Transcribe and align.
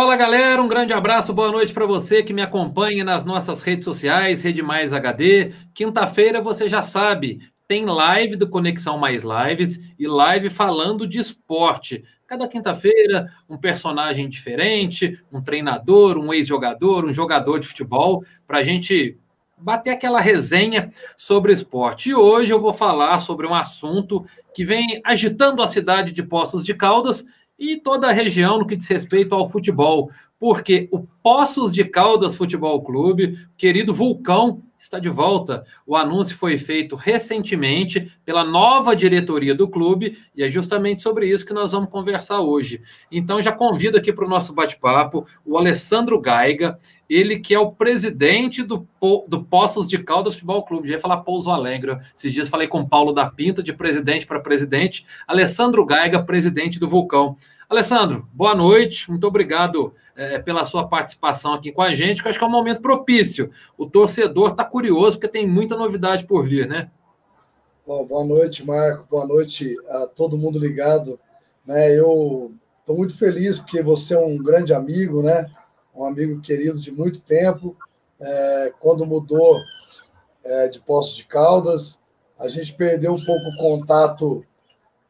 Fala 0.00 0.16
galera, 0.16 0.62
um 0.62 0.66
grande 0.66 0.94
abraço, 0.94 1.30
boa 1.34 1.52
noite 1.52 1.74
para 1.74 1.84
você 1.84 2.22
que 2.22 2.32
me 2.32 2.40
acompanha 2.40 3.04
nas 3.04 3.22
nossas 3.22 3.60
redes 3.60 3.84
sociais, 3.84 4.42
Rede 4.42 4.62
Mais 4.62 4.94
HD. 4.94 5.52
Quinta-feira 5.74 6.40
você 6.40 6.70
já 6.70 6.80
sabe, 6.80 7.42
tem 7.68 7.84
live 7.84 8.34
do 8.34 8.48
Conexão 8.48 8.96
Mais 8.96 9.22
Lives 9.22 9.78
e 9.98 10.08
live 10.08 10.48
falando 10.48 11.06
de 11.06 11.18
esporte. 11.18 12.02
Cada 12.26 12.48
quinta-feira, 12.48 13.30
um 13.46 13.58
personagem 13.58 14.26
diferente, 14.26 15.22
um 15.30 15.42
treinador, 15.42 16.16
um 16.16 16.32
ex-jogador, 16.32 17.04
um 17.04 17.12
jogador 17.12 17.60
de 17.60 17.68
futebol, 17.68 18.24
para 18.46 18.60
a 18.60 18.62
gente 18.62 19.18
bater 19.58 19.90
aquela 19.90 20.18
resenha 20.18 20.88
sobre 21.14 21.52
esporte. 21.52 22.08
E 22.08 22.14
hoje 22.14 22.50
eu 22.50 22.58
vou 22.58 22.72
falar 22.72 23.18
sobre 23.18 23.46
um 23.46 23.54
assunto 23.54 24.24
que 24.54 24.64
vem 24.64 24.98
agitando 25.04 25.62
a 25.62 25.66
cidade 25.66 26.12
de 26.12 26.22
Poços 26.22 26.64
de 26.64 26.72
Caldas 26.72 27.26
e 27.60 27.76
toda 27.76 28.08
a 28.08 28.12
região 28.12 28.58
no 28.58 28.66
que 28.66 28.74
diz 28.74 28.88
respeito 28.88 29.34
ao 29.34 29.48
futebol, 29.48 30.10
porque 30.38 30.88
o 30.90 31.06
Poços 31.22 31.70
de 31.70 31.84
Caldas 31.84 32.34
Futebol 32.34 32.82
Clube, 32.82 33.38
querido 33.58 33.92
Vulcão, 33.92 34.62
está 34.80 34.98
de 34.98 35.10
volta. 35.10 35.64
O 35.86 35.94
anúncio 35.94 36.36
foi 36.36 36.56
feito 36.56 36.96
recentemente 36.96 38.10
pela 38.24 38.42
nova 38.42 38.96
diretoria 38.96 39.54
do 39.54 39.68
clube 39.68 40.18
e 40.34 40.42
é 40.42 40.50
justamente 40.50 41.02
sobre 41.02 41.26
isso 41.26 41.44
que 41.44 41.52
nós 41.52 41.72
vamos 41.72 41.90
conversar 41.90 42.40
hoje. 42.40 42.82
Então 43.12 43.42
já 43.42 43.52
convido 43.52 43.98
aqui 43.98 44.12
para 44.12 44.24
o 44.24 44.28
nosso 44.28 44.54
bate-papo 44.54 45.26
o 45.44 45.58
Alessandro 45.58 46.18
Gaiga, 46.18 46.78
ele 47.08 47.38
que 47.38 47.54
é 47.54 47.58
o 47.58 47.70
presidente 47.70 48.62
do, 48.62 48.86
do 49.28 49.44
Poços 49.44 49.86
de 49.86 49.98
Caldas 49.98 50.34
Futebol 50.34 50.64
Clube. 50.64 50.88
Já 50.88 50.94
ia 50.94 51.00
falar 51.00 51.18
Pouso 51.18 51.50
Alegre. 51.50 51.98
Esses 52.16 52.32
dias 52.32 52.48
falei 52.48 52.66
com 52.66 52.86
Paulo 52.86 53.12
da 53.12 53.28
Pinta, 53.28 53.62
de 53.62 53.74
presidente 53.74 54.26
para 54.26 54.40
presidente. 54.40 55.04
Alessandro 55.26 55.84
Gaiga, 55.84 56.22
presidente 56.22 56.80
do 56.80 56.88
Vulcão. 56.88 57.36
Alessandro, 57.70 58.28
boa 58.32 58.52
noite, 58.52 59.08
muito 59.08 59.24
obrigado 59.28 59.94
é, 60.16 60.40
pela 60.40 60.64
sua 60.64 60.88
participação 60.88 61.54
aqui 61.54 61.70
com 61.70 61.80
a 61.80 61.94
gente, 61.94 62.20
que 62.20 62.28
acho 62.28 62.36
que 62.36 62.44
é 62.44 62.48
um 62.48 62.50
momento 62.50 62.82
propício. 62.82 63.48
O 63.78 63.88
torcedor 63.88 64.50
está 64.50 64.64
curioso, 64.64 65.16
porque 65.16 65.28
tem 65.28 65.46
muita 65.46 65.76
novidade 65.76 66.26
por 66.26 66.44
vir, 66.44 66.66
né? 66.66 66.90
Bom, 67.86 68.04
boa 68.04 68.24
noite, 68.24 68.66
Marco, 68.66 69.06
boa 69.08 69.24
noite 69.24 69.76
a 69.88 70.08
todo 70.08 70.36
mundo 70.36 70.58
ligado. 70.58 71.16
Né, 71.64 71.96
eu 71.96 72.52
estou 72.80 72.96
muito 72.96 73.16
feliz 73.16 73.58
porque 73.58 73.80
você 73.80 74.14
é 74.14 74.18
um 74.18 74.36
grande 74.42 74.74
amigo, 74.74 75.22
né? 75.22 75.48
um 75.94 76.04
amigo 76.04 76.40
querido 76.40 76.80
de 76.80 76.90
muito 76.90 77.20
tempo. 77.20 77.76
É, 78.20 78.74
quando 78.80 79.06
mudou 79.06 79.56
é, 80.44 80.66
de 80.66 80.80
Poços 80.80 81.18
de 81.18 81.24
Caldas, 81.24 82.02
a 82.40 82.48
gente 82.48 82.72
perdeu 82.72 83.14
um 83.14 83.24
pouco 83.24 83.44
o 83.48 83.56
contato 83.58 84.44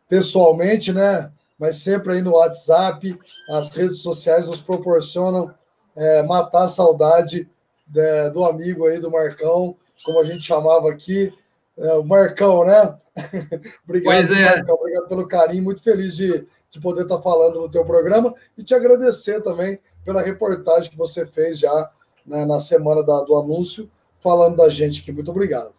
pessoalmente, 0.06 0.92
né? 0.92 1.32
Mas 1.60 1.76
sempre 1.76 2.14
aí 2.14 2.22
no 2.22 2.32
WhatsApp, 2.32 3.20
as 3.50 3.68
redes 3.74 3.98
sociais 3.98 4.46
nos 4.46 4.62
proporcionam 4.62 5.54
é, 5.94 6.22
matar 6.22 6.64
a 6.64 6.68
saudade 6.68 7.46
de, 7.86 8.30
do 8.30 8.46
amigo 8.46 8.86
aí, 8.86 8.98
do 8.98 9.10
Marcão, 9.10 9.76
como 10.02 10.20
a 10.20 10.24
gente 10.24 10.42
chamava 10.42 10.90
aqui, 10.90 11.30
é, 11.76 11.92
o 11.94 12.02
Marcão, 12.02 12.64
né? 12.64 12.96
obrigado, 13.84 14.32
é. 14.32 14.56
Marcão, 14.56 14.74
obrigado 14.74 15.08
pelo 15.08 15.28
carinho, 15.28 15.62
muito 15.62 15.82
feliz 15.82 16.16
de, 16.16 16.46
de 16.70 16.80
poder 16.80 17.02
estar 17.02 17.20
falando 17.20 17.60
no 17.60 17.70
teu 17.70 17.84
programa 17.84 18.34
e 18.56 18.64
te 18.64 18.74
agradecer 18.74 19.42
também 19.42 19.78
pela 20.02 20.22
reportagem 20.22 20.90
que 20.90 20.96
você 20.96 21.26
fez 21.26 21.58
já 21.58 21.90
né, 22.24 22.46
na 22.46 22.58
semana 22.58 23.02
da, 23.02 23.22
do 23.22 23.36
anúncio, 23.36 23.90
falando 24.18 24.56
da 24.56 24.70
gente 24.70 25.02
aqui. 25.02 25.12
Muito 25.12 25.30
obrigado. 25.30 25.74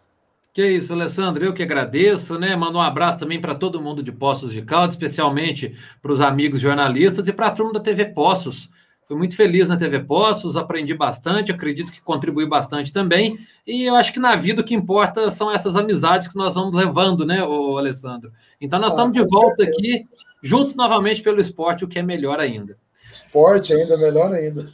Que 0.54 0.68
isso, 0.68 0.92
Alessandro, 0.92 1.46
eu 1.46 1.54
que 1.54 1.64
agradeço, 1.64 2.38
né? 2.38 2.54
Mando 2.58 2.78
um 2.78 2.82
abraço 2.82 3.20
também 3.20 3.40
para 3.40 3.56
todo 3.56 3.82
mundo 3.82 4.04
de 4.04 4.12
Poços 4.12 4.52
de 4.52 4.62
Caldas, 4.62 4.96
especialmente 4.96 5.78
para 6.02 6.12
os 6.12 6.20
amigos 6.20 6.60
jornalistas 6.60 7.26
e 7.26 7.32
para 7.32 7.48
a 7.48 7.52
turma 7.52 7.72
da 7.72 7.80
TV 7.80 8.08
Poços. 8.08 8.70
Fui 9.08 9.18
muito 9.18 9.34
feliz 9.36 9.70
na 9.70 9.78
TV 9.78 10.02
Poços, 10.02 10.58
aprendi 10.58 10.94
bastante, 10.94 11.54
acredito 11.54 11.90
que 11.90 12.02
contribui 12.02 12.46
bastante 12.46 12.92
também. 12.92 13.38
E 13.66 13.84
eu 13.84 13.96
acho 13.96 14.12
que 14.12 14.20
na 14.20 14.36
vida 14.36 14.62
o 14.62 14.66
que 14.66 14.76
importa 14.76 15.30
são 15.30 15.50
essas 15.50 15.78
amizades 15.78 16.28
que 16.28 16.36
nós 16.36 16.56
vamos 16.56 16.74
levando, 16.74 17.26
né, 17.26 17.42
ô 17.42 17.78
Alessandro? 17.78 18.34
Então 18.60 18.78
nós 18.78 18.92
ah, 18.92 18.96
estamos 18.96 19.14
de 19.14 19.26
volta 19.26 19.64
certeza. 19.64 19.80
aqui, 19.80 20.06
juntos 20.44 20.76
novamente 20.76 21.22
pelo 21.22 21.40
esporte, 21.40 21.86
o 21.86 21.88
que 21.88 22.00
é 22.00 22.04
melhor 22.04 22.42
ainda. 22.42 22.78
Esporte 23.10 23.74
ainda, 23.74 23.98
melhor 23.98 24.34
ainda. 24.34 24.68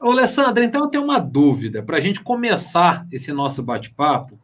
Ô, 0.00 0.12
Alessandro, 0.12 0.62
então 0.62 0.82
eu 0.82 0.88
tenho 0.88 1.02
uma 1.02 1.18
dúvida 1.18 1.82
para 1.82 1.96
a 1.96 2.00
gente 2.00 2.22
começar 2.22 3.04
esse 3.10 3.32
nosso 3.32 3.64
bate-papo 3.64 4.37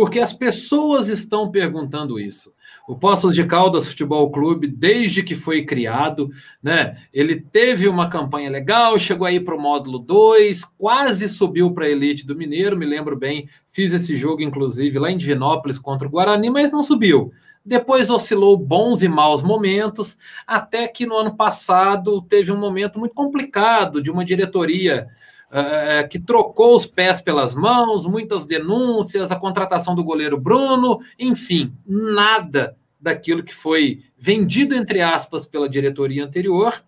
porque 0.00 0.18
as 0.18 0.32
pessoas 0.32 1.08
estão 1.08 1.50
perguntando 1.50 2.18
isso. 2.18 2.54
O 2.88 2.96
Poços 2.96 3.34
de 3.34 3.44
Caldas 3.44 3.86
Futebol 3.86 4.30
Clube, 4.30 4.66
desde 4.66 5.22
que 5.22 5.34
foi 5.34 5.66
criado, 5.66 6.30
né, 6.62 6.96
ele 7.12 7.38
teve 7.38 7.86
uma 7.86 8.08
campanha 8.08 8.48
legal, 8.48 8.98
chegou 8.98 9.26
aí 9.26 9.38
para 9.38 9.54
o 9.54 9.60
módulo 9.60 9.98
2, 9.98 10.64
quase 10.78 11.28
subiu 11.28 11.70
para 11.72 11.84
a 11.84 11.90
elite 11.90 12.26
do 12.26 12.34
Mineiro, 12.34 12.78
me 12.78 12.86
lembro 12.86 13.14
bem, 13.14 13.46
fiz 13.68 13.92
esse 13.92 14.16
jogo, 14.16 14.40
inclusive, 14.40 14.98
lá 14.98 15.10
em 15.10 15.18
Divinópolis 15.18 15.78
contra 15.78 16.08
o 16.08 16.10
Guarani, 16.10 16.48
mas 16.48 16.72
não 16.72 16.82
subiu. 16.82 17.30
Depois 17.62 18.08
oscilou 18.08 18.56
bons 18.56 19.02
e 19.02 19.08
maus 19.08 19.42
momentos, 19.42 20.16
até 20.46 20.88
que 20.88 21.04
no 21.04 21.14
ano 21.14 21.36
passado 21.36 22.22
teve 22.22 22.50
um 22.50 22.58
momento 22.58 22.98
muito 22.98 23.14
complicado 23.14 24.00
de 24.00 24.10
uma 24.10 24.24
diretoria 24.24 25.08
uh, 25.50 26.08
que 26.08 26.18
trocou 26.18 26.74
os 26.74 26.86
pés 26.86 27.20
pelas 27.20 27.54
mãos, 27.54 28.06
muitas 28.06 28.46
denúncias, 28.46 29.30
a 29.30 29.36
contratação 29.36 29.94
do 29.94 30.04
goleiro 30.04 30.38
Bruno, 30.38 31.00
enfim, 31.18 31.72
nada 31.86 32.76
daquilo 33.00 33.42
que 33.42 33.54
foi 33.54 34.02
vendido, 34.18 34.74
entre 34.74 35.00
aspas, 35.00 35.46
pela 35.46 35.68
diretoria 35.68 36.24
anterior, 36.24 36.82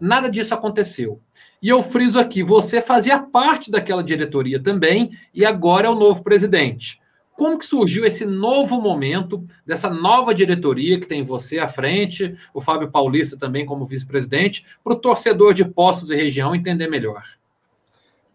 nada 0.00 0.28
disso 0.28 0.54
aconteceu. 0.54 1.20
E 1.62 1.68
eu 1.68 1.82
friso 1.82 2.18
aqui: 2.18 2.42
você 2.42 2.80
fazia 2.80 3.18
parte 3.18 3.70
daquela 3.70 4.02
diretoria 4.02 4.62
também 4.62 5.10
e 5.32 5.44
agora 5.44 5.86
é 5.86 5.90
o 5.90 5.94
novo 5.94 6.22
presidente. 6.22 7.02
Como 7.36 7.58
que 7.58 7.66
surgiu 7.66 8.04
esse 8.04 8.24
novo 8.24 8.80
momento 8.80 9.44
dessa 9.66 9.90
nova 9.90 10.32
diretoria 10.32 11.00
que 11.00 11.08
tem 11.08 11.22
você 11.24 11.58
à 11.58 11.66
frente, 11.66 12.36
o 12.52 12.60
Fábio 12.60 12.92
Paulista 12.92 13.36
também 13.36 13.66
como 13.66 13.84
vice-presidente, 13.84 14.64
para 14.84 14.92
o 14.92 14.98
torcedor 14.98 15.52
de 15.52 15.64
Poços 15.64 16.10
e 16.10 16.14
região 16.14 16.54
entender 16.54 16.86
melhor? 16.86 17.24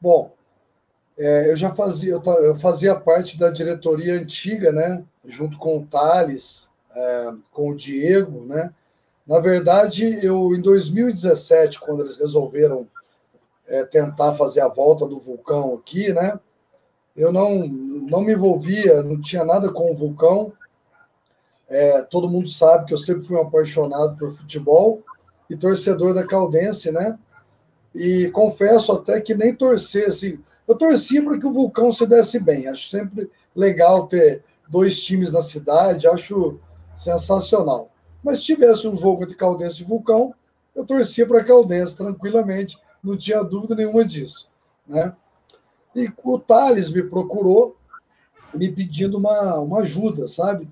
Bom, 0.01 0.33
é, 1.17 1.51
eu 1.51 1.55
já 1.55 1.75
fazia, 1.75 2.13
eu, 2.13 2.23
eu, 2.23 2.55
fazia 2.55 2.95
parte 2.95 3.37
da 3.37 3.49
diretoria 3.49 4.13
antiga, 4.13 4.71
né? 4.71 5.03
Junto 5.25 5.57
com 5.57 5.77
o 5.77 5.85
Thales, 5.85 6.69
é, 6.95 7.33
com 7.51 7.69
o 7.69 7.75
Diego, 7.75 8.45
né? 8.45 8.73
Na 9.27 9.39
verdade, 9.39 10.25
eu 10.25 10.55
em 10.55 10.61
2017, 10.61 11.79
quando 11.81 12.01
eles 12.01 12.17
resolveram 12.17 12.87
é, 13.67 13.85
tentar 13.85 14.35
fazer 14.35 14.61
a 14.61 14.67
volta 14.69 15.05
do 15.05 15.19
vulcão 15.19 15.75
aqui, 15.75 16.11
né? 16.13 16.39
Eu 17.15 17.33
não, 17.33 17.67
não 17.67 18.21
me 18.21 18.33
envolvia, 18.33 19.03
não 19.03 19.19
tinha 19.19 19.43
nada 19.43 19.71
com 19.71 19.91
o 19.91 19.95
vulcão. 19.95 20.53
É, 21.67 22.01
todo 22.03 22.29
mundo 22.29 22.49
sabe 22.49 22.85
que 22.85 22.93
eu 22.93 22.97
sempre 22.97 23.23
fui 23.23 23.35
um 23.35 23.41
apaixonado 23.41 24.17
por 24.17 24.33
futebol 24.33 25.03
e 25.49 25.57
torcedor 25.57 26.13
da 26.13 26.25
Caldense, 26.25 26.91
né? 26.91 27.19
E 27.93 28.29
confesso 28.31 28.91
até 28.91 29.19
que 29.19 29.33
nem 29.33 29.53
torcer, 29.53 30.07
assim, 30.07 30.39
eu 30.67 30.75
torcia 30.75 31.23
para 31.23 31.39
que 31.39 31.47
o 31.47 31.51
Vulcão 31.51 31.91
se 31.91 32.05
desse 32.05 32.39
bem. 32.39 32.67
Acho 32.67 32.89
sempre 32.89 33.29
legal 33.55 34.07
ter 34.07 34.43
dois 34.69 35.03
times 35.03 35.31
na 35.31 35.41
cidade, 35.41 36.07
acho 36.07 36.59
sensacional. 36.95 37.89
Mas 38.23 38.39
se 38.39 38.45
tivesse 38.45 38.87
um 38.87 38.95
jogo 38.95 39.23
entre 39.23 39.35
Caldense 39.35 39.81
e 39.81 39.85
Vulcão, 39.85 40.33
eu 40.75 40.85
torcia 40.85 41.25
para 41.25 41.43
Caldense 41.43 41.97
tranquilamente, 41.97 42.77
não 43.03 43.17
tinha 43.17 43.43
dúvida 43.43 43.73
nenhuma 43.73 44.05
disso, 44.05 44.49
né? 44.87 45.13
E 45.95 46.11
o 46.23 46.37
Thales 46.37 46.91
me 46.91 47.01
procurou 47.01 47.75
me 48.53 48.71
pedindo 48.71 49.17
uma, 49.17 49.59
uma 49.59 49.79
ajuda, 49.79 50.27
sabe? 50.27 50.69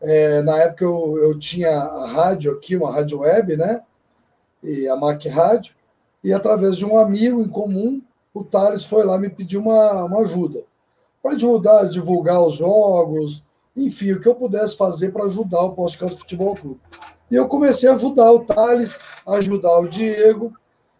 É, 0.00 0.42
na 0.42 0.58
época 0.58 0.84
eu, 0.84 1.18
eu 1.18 1.38
tinha 1.38 1.70
a 1.70 2.06
rádio 2.08 2.52
aqui, 2.52 2.76
uma 2.76 2.92
rádio 2.92 3.20
web, 3.20 3.56
né? 3.56 3.82
E 4.62 4.88
a 4.88 4.96
Mac 4.96 5.24
Rádio 5.26 5.75
e 6.26 6.32
através 6.32 6.76
de 6.76 6.84
um 6.84 6.98
amigo 6.98 7.40
em 7.40 7.48
comum, 7.48 8.02
o 8.34 8.42
Thales 8.42 8.84
foi 8.84 9.04
lá 9.04 9.16
me 9.16 9.30
pedir 9.30 9.58
uma, 9.58 10.02
uma 10.02 10.22
ajuda. 10.22 10.64
Para 11.22 11.36
ajudar 11.36 11.84
divulgar 11.84 12.44
os 12.44 12.56
jogos, 12.56 13.44
enfim, 13.76 14.10
o 14.10 14.20
que 14.20 14.26
eu 14.26 14.34
pudesse 14.34 14.76
fazer 14.76 15.12
para 15.12 15.26
ajudar 15.26 15.62
o 15.62 15.74
Podcast 15.74 16.18
Futebol 16.18 16.56
Clube. 16.56 16.80
E 17.30 17.36
eu 17.36 17.46
comecei 17.46 17.88
a 17.88 17.92
ajudar 17.92 18.32
o 18.32 18.40
Thales, 18.40 18.98
a 19.24 19.36
ajudar 19.36 19.78
o 19.78 19.86
Diego, 19.86 20.52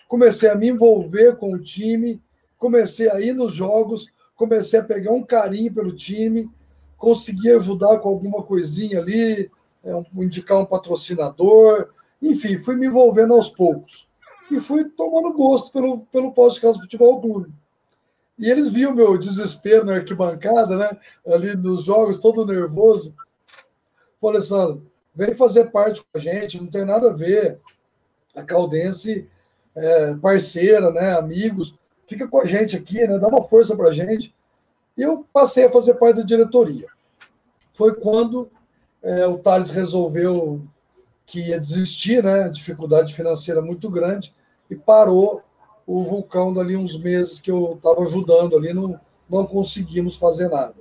comecei 0.06 0.49
a 0.49 0.55
me 0.55 0.69
envolver 0.69 1.34
com 1.38 1.55
o 1.55 1.58
time, 1.58 2.23
comecei 2.56 3.11
a 3.11 3.20
ir 3.20 3.32
nos 3.32 3.52
jogos, 3.52 4.06
comecei 4.37 4.78
a 4.78 4.84
pegar 4.84 5.11
um 5.11 5.25
carinho 5.25 5.75
pelo 5.75 5.90
time, 5.90 6.49
consegui 6.96 7.50
ajudar 7.50 7.99
com 7.99 8.11
alguma 8.11 8.44
coisinha 8.44 9.00
ali, 9.00 9.50
é, 9.82 10.05
indicar 10.19 10.61
um 10.61 10.64
patrocinador, 10.64 11.88
enfim, 12.23 12.58
fui 12.58 12.76
me 12.76 12.87
envolvendo 12.87 13.34
aos 13.34 13.49
poucos 13.49 14.06
e 14.50 14.60
fui 14.60 14.84
tomando 14.84 15.32
gosto 15.32 15.72
pelo, 15.72 16.00
pelo 16.06 16.32
podcast 16.32 16.81
Futebol 16.81 17.20
Clube. 17.20 17.52
E 18.38 18.50
eles 18.50 18.69
viam 18.69 18.94
meu 18.94 19.16
desespero 19.16 19.84
na 19.84 19.94
arquibancada, 19.94 20.76
né? 20.76 20.90
Ali 21.26 21.56
nos 21.56 21.84
jogos, 21.84 22.19
todo 22.19 22.46
nervoso. 22.46 23.14
Falei, 24.20 24.37
Alessandro, 24.37 24.87
vem 25.14 25.34
fazer 25.34 25.70
parte 25.70 26.00
com 26.00 26.06
a 26.14 26.19
gente, 26.19 26.60
não 26.60 26.69
tem 26.69 26.84
nada 26.84 27.10
a 27.10 27.14
ver. 27.14 27.58
A 28.34 28.43
Caldense 28.43 29.26
é, 29.75 30.14
parceira, 30.16 30.90
né, 30.90 31.12
amigos, 31.12 31.75
fica 32.06 32.26
com 32.26 32.40
a 32.40 32.46
gente 32.46 32.76
aqui, 32.76 33.06
né, 33.06 33.19
dá 33.19 33.28
uma 33.28 33.46
força 33.46 33.76
para 33.76 33.88
a 33.88 33.92
gente. 33.92 34.34
E 34.96 35.02
eu 35.02 35.26
passei 35.32 35.64
a 35.64 35.72
fazer 35.72 35.94
parte 35.94 36.16
da 36.16 36.22
diretoria. 36.22 36.88
Foi 37.72 37.94
quando 37.94 38.50
é, 39.02 39.26
o 39.26 39.38
Thales 39.38 39.70
resolveu 39.70 40.62
que 41.26 41.49
ia 41.49 41.58
desistir, 41.58 42.23
né, 42.23 42.49
dificuldade 42.49 43.12
financeira 43.12 43.61
muito 43.61 43.90
grande, 43.90 44.32
e 44.70 44.76
parou 44.76 45.43
o 45.87 46.02
vulcão 46.05 46.55
dali 46.55 46.76
uns 46.76 46.96
meses 46.96 47.38
que 47.38 47.50
eu 47.50 47.75
estava 47.75 48.00
ajudando 48.02 48.56
ali, 48.56 48.73
não, 48.73 48.99
não 49.28 49.44
conseguimos 49.44 50.17
fazer 50.17 50.49
nada. 50.49 50.76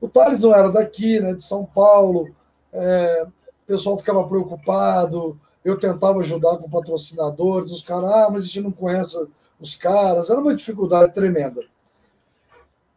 O 0.00 0.08
Thales 0.08 0.42
não 0.42 0.54
era 0.54 0.68
daqui, 0.70 1.18
né, 1.18 1.32
de 1.32 1.42
São 1.42 1.64
Paulo, 1.64 2.28
é, 2.72 3.26
o 3.26 3.66
pessoal 3.66 3.96
ficava 3.96 4.26
preocupado, 4.28 5.40
eu 5.64 5.78
tentava 5.78 6.18
ajudar 6.18 6.58
com 6.58 6.68
patrocinadores, 6.68 7.70
os 7.70 7.82
caras, 7.82 8.10
ah, 8.10 8.28
mas 8.30 8.42
a 8.44 8.46
gente 8.46 8.60
não 8.60 8.70
conhece 8.70 9.16
os 9.58 9.74
caras, 9.74 10.28
era 10.28 10.40
uma 10.40 10.54
dificuldade 10.54 11.14
tremenda. 11.14 11.62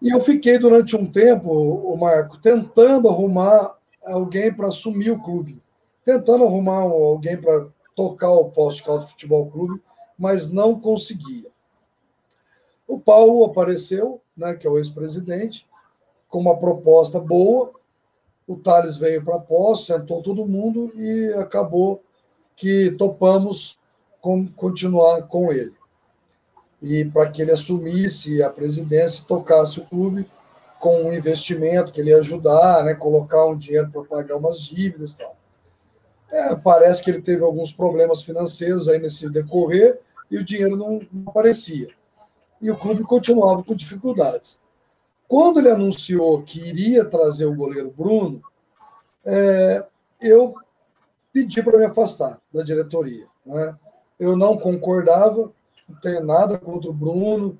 E 0.01 0.09
eu 0.09 0.21
fiquei 0.21 0.59
durante 0.59 0.95
um 0.95 1.09
tempo, 1.09 1.49
o 1.49 1.95
Marco, 1.97 2.37
tentando 2.37 3.07
arrumar 3.07 3.75
alguém 4.05 4.53
para 4.53 4.67
assumir 4.67 5.11
o 5.11 5.21
clube, 5.21 5.61
tentando 6.07 6.45
arrumar 6.45 6.83
alguém 6.83 7.35
para 7.35 7.67
tocar 7.93 8.31
o 8.31 8.45
Posto 8.45 8.85
Caldo 8.85 9.07
Futebol 9.07 9.51
Clube, 9.51 9.81
mas 10.17 10.49
não 10.49 10.79
conseguia. 10.79 11.49
O 12.87 12.97
Paulo 12.97 13.43
apareceu, 13.43 14.21
né, 14.35 14.55
que 14.55 14.65
é 14.65 14.69
o 14.69 14.77
ex-presidente, 14.77 15.67
com 16.29 16.39
uma 16.39 16.55
proposta 16.55 17.19
boa. 17.19 17.73
O 18.47 18.55
Thales 18.55 18.95
veio 18.95 19.21
para 19.21 19.37
posto, 19.37 19.87
sentou 19.87 20.23
todo 20.23 20.45
mundo 20.45 20.89
e 20.95 21.33
acabou 21.33 22.01
que 22.55 22.91
topamos 22.91 23.77
com, 24.21 24.47
continuar 24.47 25.23
com 25.23 25.51
ele. 25.51 25.75
E 26.81 27.03
para 27.03 27.29
que 27.29 27.41
ele 27.41 27.51
assumisse 27.51 28.41
a 28.41 28.49
presidência 28.49 29.23
e 29.23 29.25
tocasse 29.25 29.81
o 29.81 29.85
clube 29.85 30.25
com 30.79 31.03
um 31.03 31.13
investimento 31.13 31.91
que 31.91 31.99
ele 31.99 32.11
ia 32.11 32.19
ajudar, 32.19 32.85
né, 32.85 32.93
colocar 32.93 33.45
um 33.47 33.57
dinheiro 33.57 33.91
para 33.91 34.03
pagar 34.03 34.37
umas 34.37 34.61
dívidas 34.61 35.11
e 35.11 35.17
tal. 35.17 35.35
É, 36.31 36.55
parece 36.55 37.03
que 37.03 37.09
ele 37.09 37.21
teve 37.21 37.43
alguns 37.43 37.71
problemas 37.71 38.21
financeiros 38.21 38.89
aí 38.89 38.99
nesse 38.99 39.29
decorrer 39.29 39.99
e 40.29 40.37
o 40.37 40.43
dinheiro 40.43 40.75
não, 40.75 40.99
aparecia. 41.25 41.87
E 42.61 42.69
o 42.69 42.75
clube 42.75 43.03
continuava 43.03 43.63
com 43.63 43.75
dificuldades. 43.75 44.59
Quando 45.27 45.59
ele 45.59 45.69
anunciou 45.69 46.41
que 46.41 46.59
iria 46.59 47.05
trazer 47.05 47.45
o 47.45 47.55
goleiro 47.55 47.93
Bruno, 47.95 48.41
é, 49.25 49.85
eu 50.21 50.55
pedi 51.31 51.61
para 51.61 51.77
me 51.77 51.85
afastar 51.85 52.39
da 52.53 52.63
diretoria. 52.63 53.27
Né? 53.45 53.75
Eu 54.19 54.35
não 54.35 54.57
concordava, 54.57 55.51
não 55.87 55.99
tenho 56.01 56.23
nada 56.25 56.57
contra 56.57 56.89
o 56.89 56.93
Bruno, 56.93 57.57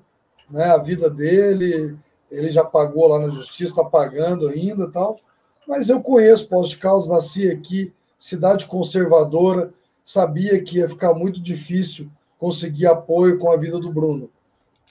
né? 0.50 0.64
a 0.64 0.78
vida 0.78 1.08
dele, 1.08 1.96
ele 2.30 2.50
já 2.50 2.64
pagou 2.64 3.06
lá 3.06 3.18
na 3.18 3.30
justiça, 3.30 3.72
está 3.72 3.84
pagando 3.84 4.48
ainda 4.48 4.90
tal. 4.90 5.18
Mas 5.66 5.88
eu 5.88 6.02
conheço 6.02 6.48
Poços 6.48 6.70
de 6.70 6.78
Caldas, 6.78 7.08
nasci 7.08 7.50
aqui, 7.50 7.92
cidade 8.18 8.66
conservadora, 8.66 9.72
sabia 10.04 10.62
que 10.62 10.78
ia 10.78 10.88
ficar 10.88 11.14
muito 11.14 11.40
difícil 11.40 12.10
conseguir 12.38 12.86
apoio 12.86 13.38
com 13.38 13.50
a 13.50 13.56
vida 13.56 13.78
do 13.78 13.92
Bruno. 13.92 14.30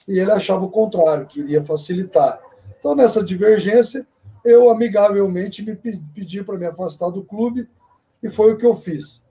E 0.06 0.18
ele 0.18 0.30
achava 0.30 0.64
o 0.64 0.70
contrário, 0.70 1.26
que 1.26 1.40
iria 1.40 1.64
facilitar. 1.64 2.40
Então, 2.78 2.94
nessa 2.94 3.22
divergência, 3.22 4.06
eu 4.44 4.70
amigavelmente 4.70 5.62
me 5.62 5.76
pedi 5.76 6.42
para 6.42 6.56
me 6.56 6.66
afastar 6.66 7.10
do 7.10 7.24
clube 7.24 7.68
e 8.22 8.30
foi 8.30 8.52
o 8.52 8.56
que 8.56 8.64
eu 8.64 8.74
fiz. 8.74 9.24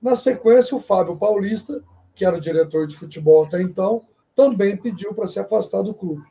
Na 0.00 0.14
sequência, 0.14 0.76
o 0.76 0.80
Fábio 0.80 1.16
Paulista, 1.16 1.82
que 2.14 2.24
era 2.24 2.36
o 2.36 2.40
diretor 2.40 2.86
de 2.86 2.96
futebol 2.96 3.44
até 3.44 3.60
então, 3.60 4.02
também 4.36 4.76
pediu 4.76 5.12
para 5.12 5.26
se 5.26 5.40
afastar 5.40 5.82
do 5.82 5.94
clube. 5.94 6.22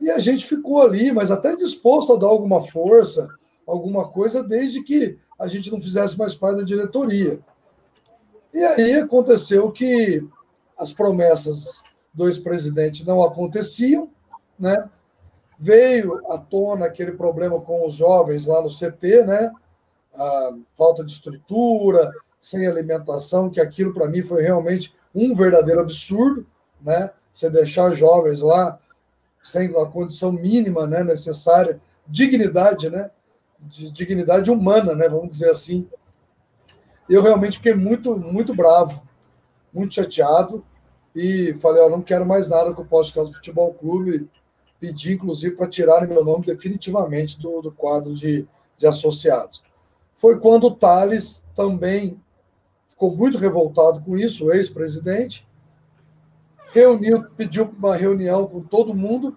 E 0.00 0.10
a 0.10 0.18
gente 0.18 0.46
ficou 0.46 0.82
ali, 0.82 1.12
mas 1.12 1.30
até 1.30 1.56
disposto 1.56 2.12
a 2.12 2.18
dar 2.18 2.28
alguma 2.28 2.62
força, 2.62 3.28
alguma 3.66 4.08
coisa, 4.08 4.42
desde 4.42 4.82
que 4.82 5.18
a 5.38 5.46
gente 5.46 5.70
não 5.70 5.80
fizesse 5.80 6.18
mais 6.18 6.34
parte 6.34 6.58
da 6.58 6.64
diretoria. 6.64 7.40
E 8.52 8.64
aí 8.64 8.94
aconteceu 8.94 9.70
que 9.70 10.26
as 10.78 10.92
promessas 10.92 11.82
do 12.12 12.26
ex-presidente 12.26 13.06
não 13.06 13.22
aconteciam, 13.22 14.10
né? 14.58 14.88
Veio 15.58 16.22
à 16.30 16.38
tona 16.38 16.86
aquele 16.86 17.12
problema 17.12 17.60
com 17.60 17.86
os 17.86 17.94
jovens 17.94 18.46
lá 18.46 18.62
no 18.62 18.70
CT, 18.70 19.24
né? 19.24 19.52
A 20.14 20.54
falta 20.74 21.04
de 21.04 21.12
estrutura, 21.12 22.10
sem 22.40 22.66
alimentação, 22.66 23.50
que 23.50 23.60
aquilo 23.60 23.92
para 23.92 24.08
mim 24.08 24.22
foi 24.22 24.42
realmente 24.42 24.94
um 25.14 25.34
verdadeiro 25.34 25.80
absurdo, 25.80 26.46
né? 26.80 27.10
Você 27.32 27.50
deixar 27.50 27.94
jovens 27.94 28.40
lá 28.40 28.78
sem 29.42 29.68
a 29.78 29.86
condição 29.86 30.32
mínima, 30.32 30.86
né, 30.86 31.04
necessária, 31.04 31.80
dignidade, 32.06 32.90
né? 32.90 33.10
De 33.60 33.90
dignidade 33.90 34.50
humana, 34.50 34.94
né, 34.94 35.08
vamos 35.08 35.30
dizer 35.30 35.50
assim, 35.50 35.88
eu 37.08 37.22
realmente 37.22 37.58
fiquei 37.58 37.74
muito, 37.74 38.16
muito 38.16 38.54
bravo, 38.54 39.02
muito 39.72 39.94
chateado 39.94 40.64
e 41.14 41.54
falei, 41.60 41.82
ó, 41.82 41.88
não 41.88 42.02
quero 42.02 42.26
mais 42.26 42.48
nada 42.48 42.72
com 42.74 42.82
o 42.82 42.86
Pós-Caldo 42.86 43.32
Futebol 43.32 43.72
Clube, 43.74 44.28
pedi 44.78 45.14
inclusive 45.14 45.56
para 45.56 45.68
tirarem 45.68 46.08
meu 46.08 46.24
nome 46.24 46.44
definitivamente 46.44 47.40
do, 47.40 47.62
do 47.62 47.72
quadro 47.72 48.14
de, 48.14 48.46
de 48.76 48.86
associados. 48.86 49.62
Foi 50.16 50.38
quando 50.38 50.64
o 50.64 50.74
Thales 50.74 51.46
também 51.54 52.20
ficou 52.88 53.14
muito 53.14 53.38
revoltado 53.38 54.00
com 54.02 54.16
isso, 54.16 54.46
o 54.46 54.52
ex-presidente, 54.52 55.46
reuniu, 56.72 57.24
pediu 57.36 57.72
uma 57.78 57.96
reunião 57.96 58.46
com 58.46 58.60
todo 58.60 58.94
mundo, 58.94 59.36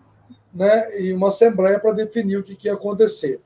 né, 0.53 0.99
e 0.99 1.13
uma 1.13 1.27
assembleia 1.27 1.79
para 1.79 1.91
definir 1.91 2.37
o 2.37 2.43
que, 2.43 2.55
que 2.55 2.67
ia 2.67 2.73
acontecer. 2.73 3.41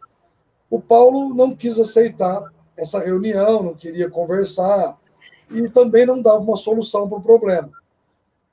O 0.73 0.81
Paulo 0.81 1.35
não 1.35 1.55
quis 1.55 1.77
aceitar 1.77 2.51
essa 2.75 2.97
reunião, 2.97 3.61
não 3.61 3.75
queria 3.75 4.09
conversar 4.09 4.97
e 5.51 5.69
também 5.69 6.03
não 6.03 6.19
dava 6.19 6.39
uma 6.39 6.55
solução 6.55 7.07
para 7.07 7.19
o 7.19 7.21
problema. 7.21 7.69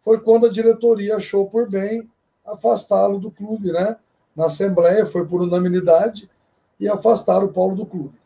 Foi 0.03 0.21
quando 0.21 0.45
a 0.45 0.53
diretoria 0.53 1.17
achou 1.17 1.49
por 1.49 1.71
bem 1.71 2.07
afastá-lo 2.45 3.19
do 3.19 3.31
clube, 3.31 3.73
né? 3.73 3.97
Na 4.37 4.49
assembleia 4.49 5.07
foi 5.07 5.27
por 5.27 5.41
unanimidade 5.41 6.29
e 6.79 6.87
afastaram 6.87 7.47
o 7.47 7.53
Paulo 7.55 7.75
do 7.75 7.87
clube. 7.87 8.21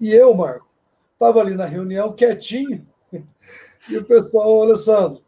E 0.00 0.10
eu, 0.10 0.32
Marco, 0.32 0.66
estava 1.12 1.40
ali 1.40 1.54
na 1.54 1.66
reunião 1.66 2.14
quietinho 2.14 2.88
e 3.90 3.98
o 3.98 4.06
pessoal, 4.06 4.62
Alessandro, 4.62 5.20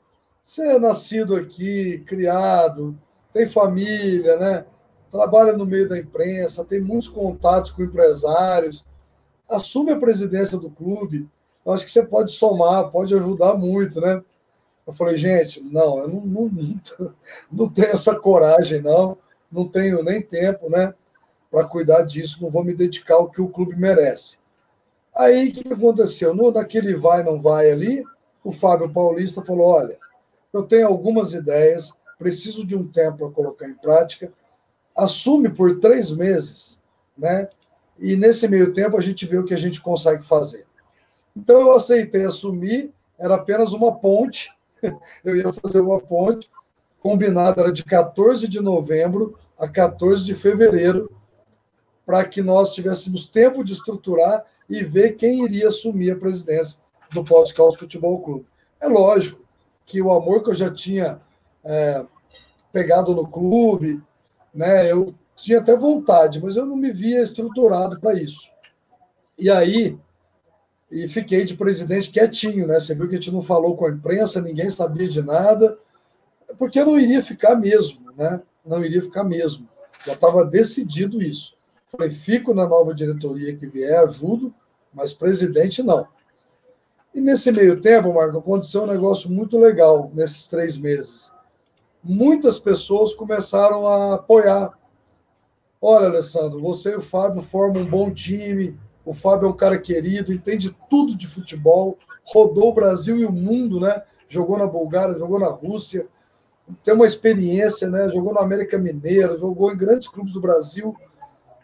você 0.43 0.69
é 0.69 0.79
nascido 0.79 1.37
aqui, 1.37 1.99
criado, 2.07 2.99
tem 3.31 3.47
família, 3.47 4.39
né? 4.39 4.65
Trabalha 5.11 5.53
no 5.55 5.65
meio 5.65 5.89
da 5.89 5.99
imprensa, 5.99 6.65
tem 6.65 6.81
muitos 6.81 7.09
contatos 7.09 7.71
com 7.71 7.83
empresários 7.83 8.85
assume 9.49 9.93
a 9.93 9.99
presidência 9.99 10.59
do 10.59 10.71
clube, 10.71 11.29
eu 11.65 11.73
acho 11.73 11.85
que 11.85 11.91
você 11.91 12.05
pode 12.05 12.33
somar, 12.33 12.91
pode 12.91 13.15
ajudar 13.15 13.55
muito, 13.55 14.01
né? 14.01 14.23
Eu 14.87 14.93
falei, 14.93 15.17
gente, 15.17 15.61
não, 15.63 15.99
eu 15.99 16.09
não, 16.09 16.21
não, 16.21 16.51
não, 17.51 17.69
tenho 17.69 17.89
essa 17.89 18.19
coragem, 18.19 18.81
não, 18.83 19.17
não 19.51 19.67
tenho 19.67 20.03
nem 20.03 20.23
tempo, 20.23 20.71
né, 20.71 20.95
para 21.51 21.65
cuidar 21.65 22.03
disso, 22.03 22.43
não 22.43 22.51
vou 22.51 22.65
me 22.65 22.75
dedicar 22.75 23.15
ao 23.17 23.31
que 23.31 23.41
o 23.41 23.49
clube 23.49 23.77
merece. 23.77 24.39
Aí, 25.15 25.49
o 25.49 25.53
que 25.53 25.73
aconteceu? 25.73 26.35
No, 26.35 26.53
naquele 26.53 26.95
vai, 26.95 27.23
não 27.23 27.41
vai 27.41 27.71
ali, 27.71 28.05
o 28.45 28.53
Fábio 28.53 28.89
Paulista 28.91 29.43
falou, 29.43 29.69
olha, 29.69 29.99
eu 30.53 30.63
tenho 30.63 30.87
algumas 30.87 31.35
ideias, 31.35 31.93
preciso 32.19 32.67
de 32.67 32.77
um 32.77 32.87
tempo 32.87 33.19
para 33.19 33.31
colocar 33.31 33.69
em 33.69 33.75
prática, 33.75 34.33
assume 34.99 35.49
por 35.49 35.79
três 35.79 36.11
meses, 36.11 36.83
né, 37.17 37.49
e 37.99 38.17
nesse 38.17 38.49
meio 38.49 38.73
tempo 38.73 38.97
a 38.97 39.01
gente 39.01 39.25
vê 39.27 39.39
o 39.39 39.45
que 39.45 39.55
a 39.55 39.59
gente 39.59 39.81
consegue 39.81 40.25
fazer. 40.25 40.67
Então 41.37 41.61
eu 41.61 41.73
aceitei 41.73 42.25
assumir, 42.25 42.93
era 43.19 43.37
apenas 43.37 43.73
uma 43.73 43.95
ponte, 43.95 44.53
eu 45.25 45.37
ia 45.37 45.53
fazer 45.53 45.81
uma 45.81 46.01
ponte, 46.01 46.51
combinada 47.01 47.63
era 47.63 47.73
de 47.73 47.85
14 47.85 48.49
de 48.49 48.61
novembro 48.61 49.39
a 49.59 49.69
14 49.69 50.25
de 50.25 50.35
fevereiro, 50.35 51.11
para 52.05 52.25
que 52.25 52.43
nós 52.43 52.75
tivéssemos 52.75 53.27
tempo 53.27 53.63
de 53.63 53.73
estruturar 53.73 54.45
e 54.69 54.83
ver 54.83 55.13
quem 55.13 55.45
iria 55.45 55.69
assumir 55.69 56.11
a 56.11 56.17
presidência 56.17 56.81
do 57.13 57.25
Pós-Caos 57.25 57.77
Futebol 57.77 58.21
Clube. 58.21 58.47
É 58.81 58.89
lógico 58.89 59.41
que 59.87 60.03
o 60.03 60.11
amor 60.13 60.43
que 60.43 60.51
eu 60.51 60.55
já 60.55 60.73
tinha 60.73 61.21
é, 61.65 62.05
pegado 62.73 63.15
no 63.15 63.27
clube, 63.27 64.03
né, 64.55 64.91
eu 64.91 65.15
tinha 65.37 65.59
até 65.59 65.77
vontade, 65.77 66.41
mas 66.43 66.57
eu 66.57 66.67
não 66.67 66.77
me 66.77 66.91
via 66.93 67.23
estruturado 67.23 68.01
para 68.01 68.15
isso. 68.15 68.51
E 69.39 69.51
aí, 69.51 69.97
e 70.91 71.09
fiquei 71.09 71.45
de 71.45 71.57
presidente 71.57 72.11
quietinho, 72.11 72.67
né? 72.67 72.81
Você 72.81 72.95
viu 72.95 73.09
que 73.09 73.15
a 73.15 73.19
gente 73.19 73.33
não 73.33 73.43
falou 73.43 73.77
com 73.77 73.87
a 73.87 73.91
imprensa, 73.91 74.41
ninguém 74.41 74.69
sabia 74.69 75.07
de 75.07 75.23
nada, 75.23 75.79
porque 76.59 76.81
eu 76.81 76.87
não 76.87 76.99
iria 76.99 77.23
ficar 77.23 77.55
mesmo, 77.55 78.13
né? 78.17 78.41
Não 78.65 78.85
iria 78.85 79.03
ficar 79.03 79.23
mesmo. 79.23 79.69
Já 80.05 80.15
estava 80.15 80.45
decidido 80.45 81.23
isso. 81.23 81.55
Falei, 81.89 82.11
fico 82.11 82.53
na 82.53 82.67
nova 82.67 82.95
diretoria 82.95 83.55
que 83.55 83.67
vier, 83.67 83.99
ajudo, 84.01 84.53
mas 84.93 85.13
presidente 85.13 85.83
não. 85.83 86.07
E 87.15 87.21
nesse 87.21 87.51
meio 87.51 87.81
tempo, 87.81 88.13
Marco, 88.13 88.39
aconteceu 88.39 88.83
um 88.83 88.87
negócio 88.87 89.31
muito 89.31 89.59
legal 89.59 90.11
nesses 90.15 90.49
três 90.49 90.77
meses. 90.77 91.33
Muitas 92.03 92.59
pessoas 92.59 93.15
começaram 93.15 93.87
a 93.87 94.15
apoiar. 94.15 94.73
Olha, 95.81 96.07
Alessandro, 96.07 96.61
você 96.61 96.93
e 96.93 96.97
o 96.97 97.03
Fábio 97.03 97.43
formam 97.43 97.83
um 97.83 97.91
bom 97.91 98.13
time. 98.13 98.79
O 99.05 99.13
Fábio 99.13 99.47
é 99.47 99.51
um 99.51 99.57
cara 99.57 99.79
querido, 99.79 100.33
entende 100.33 100.77
tudo 100.91 101.17
de 101.17 101.27
futebol, 101.27 101.97
rodou 102.25 102.69
o 102.69 102.75
Brasil 102.75 103.17
e 103.17 103.25
o 103.25 103.33
mundo, 103.33 103.81
né? 103.81 104.03
Jogou 104.29 104.59
na 104.59 104.67
Bulgária, 104.67 105.17
jogou 105.17 105.39
na 105.39 105.49
Rússia, 105.49 106.07
tem 106.85 106.93
uma 106.93 107.07
experiência, 107.07 107.89
né? 107.89 108.09
Jogou 108.09 108.35
no 108.35 108.41
América 108.41 108.79
Mineiro, 108.79 109.39
jogou 109.39 109.73
em 109.73 109.77
grandes 109.77 110.09
clubes 110.09 110.35
do 110.35 110.41
Brasil, 110.41 110.95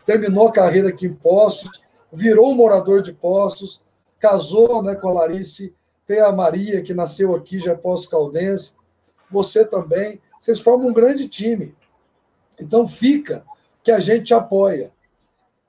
terminou 0.06 0.48
a 0.48 0.52
carreira 0.52 0.88
aqui 0.88 1.06
em 1.06 1.14
Poços, 1.14 1.82
virou 2.10 2.54
morador 2.54 3.02
de 3.02 3.12
Poços, 3.12 3.82
casou 4.18 4.82
né, 4.82 4.94
com 4.94 5.08
a 5.08 5.12
Larice, 5.12 5.74
tem 6.06 6.20
a 6.20 6.32
Maria, 6.32 6.82
que 6.82 6.94
nasceu 6.94 7.34
aqui, 7.34 7.58
já 7.58 7.72
é 7.72 7.74
Poços 7.74 8.06
Caldense, 8.06 8.72
você 9.30 9.64
também. 9.64 10.20
Vocês 10.44 10.60
formam 10.60 10.88
um 10.88 10.92
grande 10.92 11.26
time. 11.26 11.74
Então 12.60 12.86
fica 12.86 13.46
que 13.82 13.90
a 13.90 13.98
gente 13.98 14.34
apoia. 14.34 14.92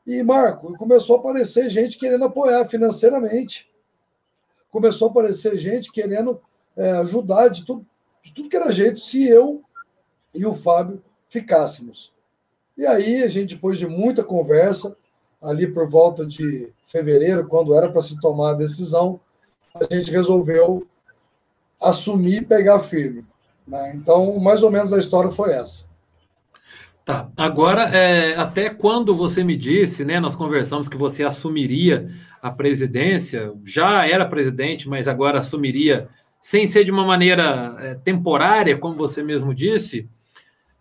E, 0.06 0.22
Marco, 0.22 0.78
começou 0.78 1.16
a 1.16 1.20
aparecer 1.20 1.70
gente 1.70 1.98
querendo 1.98 2.26
apoiar 2.26 2.68
financeiramente. 2.68 3.72
Começou 4.70 5.08
a 5.08 5.12
aparecer 5.12 5.58
gente 5.58 5.90
querendo 5.94 6.42
é, 6.76 6.92
ajudar 6.92 7.48
de 7.48 7.66
tudo, 7.66 7.86
de 8.22 8.34
tudo 8.34 8.50
que 8.50 8.58
era 8.58 8.70
jeito 8.70 9.00
se 9.00 9.26
eu 9.26 9.64
e 10.34 10.46
o 10.46 10.54
Fábio 10.54 11.02
ficássemos. 11.30 12.12
E 12.78 12.86
aí, 12.86 13.24
a 13.24 13.30
gente, 13.30 13.56
depois 13.56 13.80
de 13.80 13.88
muita 13.88 14.26
conversa, 14.26 14.94
ali 15.42 15.72
por 15.72 15.88
volta 15.88 16.26
de 16.26 16.74
fevereiro, 16.84 17.48
quando 17.48 17.74
era 17.74 17.90
para 17.90 18.02
se 18.02 18.20
tomar 18.20 18.50
a 18.50 18.56
decisão, 18.56 19.22
a 19.74 19.96
gente 19.96 20.12
resolveu 20.12 20.86
assumir 21.80 22.42
e 22.42 22.46
pegar 22.46 22.82
firme. 22.82 23.26
Né? 23.68 23.94
Então, 23.96 24.40
mais 24.40 24.64
ou 24.64 24.72
menos 24.72 24.94
a 24.94 25.00
história 25.00 25.32
foi 25.32 25.52
essa. 25.52 25.86
Tá. 27.04 27.30
Agora, 27.38 27.84
é, 27.96 28.36
até 28.36 28.70
quando 28.70 29.16
você 29.16 29.44
me 29.44 29.56
disse, 29.56 30.04
né, 30.04 30.20
nós 30.20 30.36
conversamos 30.36 30.90
que 30.90 30.98
você 30.98 31.24
assumiria 31.24 32.10
a 32.42 32.50
presidência, 32.50 33.54
já 33.64 34.08
era 34.08 34.26
presidente, 34.26 34.90
mas 34.90 35.08
agora 35.08 35.40
assumiria 35.40 36.08
sem 36.42 36.66
ser 36.68 36.84
de 36.84 36.92
uma 36.92 37.06
maneira 37.06 37.76
é, 37.80 37.96
temporária, 37.96 38.78
como 38.78 38.96
você 38.96 39.22
mesmo 39.22 39.54
disse, 39.54 40.08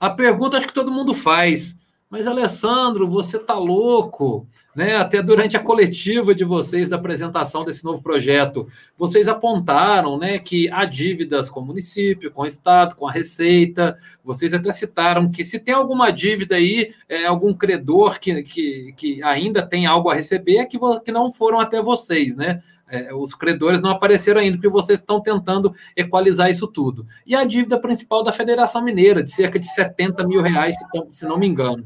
a 0.00 0.10
pergunta 0.10 0.56
acho 0.56 0.66
que 0.66 0.74
todo 0.74 0.92
mundo 0.92 1.14
faz. 1.14 1.76
Mas, 2.14 2.28
Alessandro, 2.28 3.08
você 3.08 3.40
tá 3.40 3.54
louco, 3.54 4.46
né? 4.72 4.94
Até 4.94 5.20
durante 5.20 5.56
a 5.56 5.60
coletiva 5.60 6.32
de 6.32 6.44
vocês 6.44 6.88
da 6.88 6.94
apresentação 6.94 7.64
desse 7.64 7.84
novo 7.84 8.04
projeto, 8.04 8.68
vocês 8.96 9.26
apontaram, 9.26 10.16
né, 10.16 10.38
que 10.38 10.70
há 10.70 10.84
dívidas 10.84 11.50
com 11.50 11.58
o 11.58 11.64
município, 11.64 12.30
com 12.30 12.42
o 12.42 12.46
estado, 12.46 12.94
com 12.94 13.08
a 13.08 13.10
receita. 13.10 13.98
Vocês 14.22 14.54
até 14.54 14.70
citaram 14.70 15.28
que 15.28 15.42
se 15.42 15.58
tem 15.58 15.74
alguma 15.74 16.12
dívida 16.12 16.54
aí, 16.54 16.94
é, 17.08 17.26
algum 17.26 17.52
credor 17.52 18.20
que, 18.20 18.44
que, 18.44 18.94
que 18.96 19.20
ainda 19.24 19.60
tem 19.66 19.84
algo 19.84 20.08
a 20.08 20.14
receber, 20.14 20.58
é 20.58 20.66
que, 20.66 20.78
que 21.04 21.10
não 21.10 21.32
foram 21.32 21.58
até 21.58 21.82
vocês, 21.82 22.36
né? 22.36 22.62
É, 22.86 23.12
os 23.12 23.34
credores 23.34 23.80
não 23.80 23.90
apareceram 23.90 24.40
ainda, 24.40 24.56
porque 24.56 24.68
vocês 24.68 25.00
estão 25.00 25.20
tentando 25.20 25.74
equalizar 25.96 26.48
isso 26.48 26.68
tudo. 26.68 27.08
E 27.26 27.34
a 27.34 27.42
dívida 27.42 27.80
principal 27.80 28.22
da 28.22 28.30
Federação 28.30 28.84
Mineira, 28.84 29.20
de 29.20 29.32
cerca 29.32 29.58
de 29.58 29.66
70 29.66 30.24
mil 30.28 30.40
reais, 30.40 30.76
se 31.10 31.24
não 31.24 31.36
me 31.36 31.48
engano. 31.48 31.84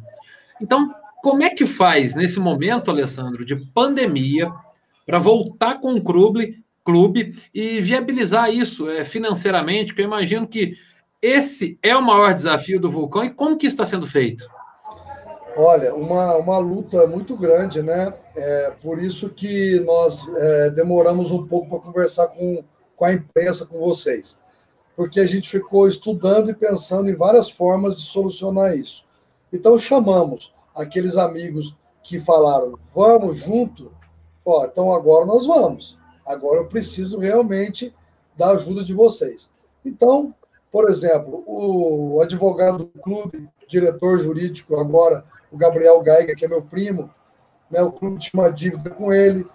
Então, 0.60 0.94
como 1.22 1.42
é 1.42 1.50
que 1.50 1.66
faz 1.66 2.14
nesse 2.14 2.38
momento, 2.38 2.90
Alessandro, 2.90 3.44
de 3.44 3.56
pandemia, 3.56 4.50
para 5.06 5.18
voltar 5.18 5.80
com 5.80 5.94
o 5.94 6.02
clube, 6.02 6.62
clube 6.84 7.34
e 7.52 7.80
viabilizar 7.80 8.50
isso 8.50 8.88
é, 8.88 9.04
financeiramente? 9.04 9.94
Que 9.94 10.02
eu 10.02 10.06
imagino 10.06 10.46
que 10.46 10.76
esse 11.20 11.78
é 11.82 11.96
o 11.96 12.02
maior 12.02 12.32
desafio 12.32 12.78
do 12.78 12.90
Vulcão 12.90 13.24
e 13.24 13.30
como 13.30 13.56
que 13.56 13.66
está 13.66 13.84
sendo 13.84 14.06
feito? 14.06 14.48
Olha, 15.56 15.92
uma, 15.92 16.36
uma 16.36 16.58
luta 16.58 17.04
muito 17.08 17.36
grande, 17.36 17.82
né? 17.82 18.14
É 18.36 18.70
por 18.80 19.02
isso 19.02 19.28
que 19.28 19.80
nós 19.80 20.28
é, 20.28 20.70
demoramos 20.70 21.32
um 21.32 21.44
pouco 21.44 21.68
para 21.68 21.80
conversar 21.80 22.28
com, 22.28 22.62
com 22.94 23.04
a 23.04 23.12
imprensa, 23.12 23.66
com 23.66 23.80
vocês. 23.80 24.38
Porque 24.94 25.18
a 25.18 25.26
gente 25.26 25.50
ficou 25.50 25.88
estudando 25.88 26.50
e 26.50 26.54
pensando 26.54 27.10
em 27.10 27.16
várias 27.16 27.50
formas 27.50 27.96
de 27.96 28.02
solucionar 28.02 28.76
isso. 28.76 29.07
Então, 29.52 29.78
chamamos 29.78 30.54
aqueles 30.74 31.16
amigos 31.16 31.74
que 32.02 32.20
falaram, 32.20 32.78
vamos 32.94 33.38
junto, 33.38 33.92
ó, 34.44 34.64
então 34.64 34.92
agora 34.92 35.26
nós 35.26 35.46
vamos. 35.46 35.98
Agora 36.26 36.60
eu 36.60 36.66
preciso 36.66 37.18
realmente 37.18 37.94
da 38.36 38.50
ajuda 38.50 38.84
de 38.84 38.94
vocês. 38.94 39.50
Então, 39.84 40.34
por 40.70 40.88
exemplo, 40.88 41.42
o 41.46 42.20
advogado 42.20 42.78
do 42.78 43.00
clube, 43.00 43.48
diretor 43.66 44.18
jurídico 44.18 44.78
agora, 44.78 45.24
o 45.50 45.56
Gabriel 45.56 46.02
Geiger, 46.04 46.36
que 46.36 46.44
é 46.44 46.48
meu 46.48 46.62
primo, 46.62 47.10
né, 47.70 47.82
o 47.82 47.92
clube 47.92 48.18
tinha 48.18 48.42
uma 48.42 48.50
dívida 48.50 48.90
com 48.90 49.12
ele, 49.12 49.46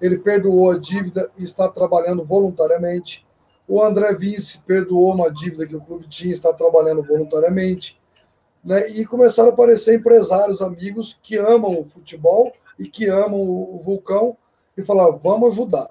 ele 0.00 0.18
perdoou 0.18 0.70
a 0.70 0.78
dívida 0.78 1.30
e 1.36 1.42
está 1.42 1.68
trabalhando 1.68 2.24
voluntariamente. 2.24 3.26
O 3.66 3.82
André 3.82 4.14
Vince 4.14 4.60
perdoou 4.60 5.12
uma 5.12 5.30
dívida 5.30 5.66
que 5.66 5.76
o 5.76 5.80
clube 5.80 6.08
tinha 6.08 6.30
e 6.30 6.32
está 6.32 6.52
trabalhando 6.52 7.02
voluntariamente. 7.02 7.97
Né, 8.64 8.88
e 8.90 9.06
começaram 9.06 9.50
a 9.50 9.52
aparecer 9.52 9.98
empresários, 9.98 10.60
amigos 10.60 11.18
que 11.22 11.36
amam 11.36 11.78
o 11.80 11.84
futebol 11.84 12.52
e 12.78 12.88
que 12.88 13.06
amam 13.06 13.40
o 13.40 13.78
Vulcão 13.80 14.36
e 14.76 14.82
falaram: 14.82 15.18
vamos 15.18 15.52
ajudar. 15.52 15.88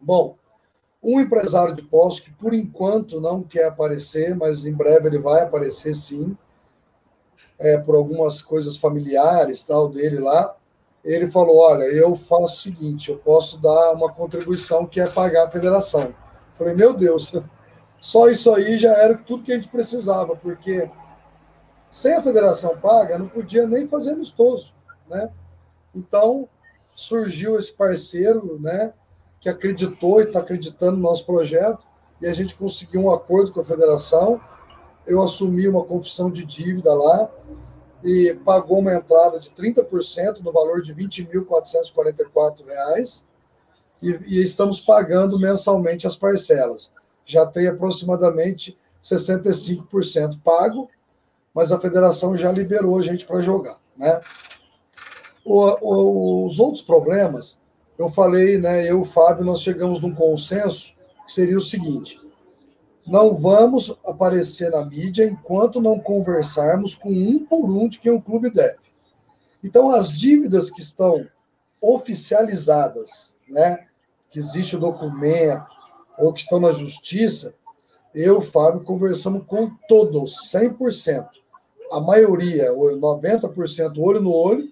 Bom, 0.00 0.36
um 1.02 1.20
empresário 1.20 1.74
de 1.74 1.82
postos 1.82 2.20
que 2.20 2.30
por 2.32 2.52
enquanto 2.52 3.20
não 3.20 3.42
quer 3.42 3.64
aparecer, 3.64 4.36
mas 4.36 4.64
em 4.64 4.72
breve 4.72 5.08
ele 5.08 5.18
vai 5.18 5.42
aparecer 5.42 5.94
sim, 5.94 6.36
é, 7.58 7.78
por 7.78 7.94
algumas 7.96 8.40
coisas 8.40 8.76
familiares 8.76 9.62
tal 9.62 9.88
dele 9.88 10.18
lá, 10.18 10.54
ele 11.04 11.30
falou: 11.30 11.58
olha, 11.58 11.84
eu 11.84 12.14
faço 12.16 12.54
o 12.54 12.62
seguinte, 12.62 13.10
eu 13.10 13.18
posso 13.18 13.58
dar 13.58 13.92
uma 13.92 14.12
contribuição 14.12 14.86
que 14.86 15.00
é 15.00 15.06
pagar 15.06 15.46
a 15.46 15.50
federação. 15.50 16.14
falei, 16.54 16.74
meu 16.74 16.92
Deus, 16.92 17.34
só 17.98 18.28
isso 18.28 18.52
aí 18.54 18.76
já 18.76 18.92
era 18.92 19.16
tudo 19.16 19.42
que 19.42 19.52
a 19.52 19.54
gente 19.54 19.68
precisava, 19.68 20.36
porque 20.36 20.88
sem 21.90 22.14
a 22.14 22.22
federação 22.22 22.78
paga, 22.78 23.18
não 23.18 23.28
podia 23.28 23.66
nem 23.66 23.86
fazer 23.86 24.12
amistoso, 24.12 24.74
né? 25.08 25.30
Então, 25.94 26.48
surgiu 26.94 27.58
esse 27.58 27.72
parceiro, 27.72 28.58
né, 28.60 28.92
que 29.40 29.48
acreditou 29.48 30.20
e 30.20 30.24
está 30.24 30.40
acreditando 30.40 30.96
no 30.96 31.02
nosso 31.02 31.24
projeto, 31.24 31.86
e 32.20 32.26
a 32.26 32.32
gente 32.32 32.56
conseguiu 32.56 33.02
um 33.02 33.10
acordo 33.10 33.52
com 33.52 33.60
a 33.60 33.64
federação, 33.64 34.40
eu 35.06 35.22
assumi 35.22 35.68
uma 35.68 35.84
confissão 35.84 36.28
de 36.30 36.44
dívida 36.44 36.92
lá 36.92 37.30
e 38.04 38.38
pagou 38.44 38.80
uma 38.80 38.92
entrada 38.94 39.40
de 39.40 39.48
30% 39.50 40.40
no 40.40 40.52
valor 40.52 40.82
de 40.82 40.92
R$ 40.92 41.04
20.444 41.04 43.24
e, 44.02 44.10
e 44.26 44.42
estamos 44.42 44.80
pagando 44.80 45.38
mensalmente 45.38 46.06
as 46.06 46.14
parcelas. 46.14 46.92
Já 47.24 47.46
tem 47.46 47.66
aproximadamente 47.66 48.78
65% 49.02 50.38
pago, 50.42 50.90
mas 51.58 51.72
a 51.72 51.80
federação 51.80 52.36
já 52.36 52.52
liberou 52.52 52.96
a 52.96 53.02
gente 53.02 53.26
para 53.26 53.40
jogar, 53.40 53.80
né? 53.96 54.20
O, 55.44 55.64
o, 55.82 56.44
os 56.44 56.60
outros 56.60 56.84
problemas, 56.84 57.60
eu 57.98 58.08
falei, 58.08 58.58
né, 58.58 58.88
eu 58.88 58.98
e 58.98 59.00
o 59.00 59.04
Fábio, 59.04 59.44
nós 59.44 59.60
chegamos 59.60 60.00
num 60.00 60.14
consenso 60.14 60.94
que 61.26 61.32
seria 61.32 61.58
o 61.58 61.60
seguinte: 61.60 62.20
não 63.04 63.34
vamos 63.34 63.92
aparecer 64.06 64.70
na 64.70 64.84
mídia 64.84 65.24
enquanto 65.24 65.80
não 65.80 65.98
conversarmos 65.98 66.94
com 66.94 67.10
um 67.10 67.44
por 67.44 67.68
um 67.68 67.88
de 67.88 67.98
quem 67.98 68.12
o 68.12 68.22
clube 68.22 68.50
deve. 68.50 68.78
Então, 69.64 69.90
as 69.90 70.12
dívidas 70.12 70.70
que 70.70 70.80
estão 70.80 71.26
oficializadas, 71.82 73.36
né, 73.48 73.84
que 74.30 74.38
existe 74.38 74.76
o 74.76 74.80
documento, 74.80 75.66
ou 76.16 76.32
que 76.32 76.40
estão 76.40 76.60
na 76.60 76.70
justiça, 76.70 77.52
eu, 78.14 78.40
Fábio, 78.40 78.84
conversamos 78.84 79.44
com 79.44 79.72
todos, 79.88 80.52
100%. 80.54 81.37
A 81.92 82.00
maioria, 82.00 82.72
90%, 82.72 83.98
olho 83.98 84.20
no 84.20 84.32
olho, 84.32 84.70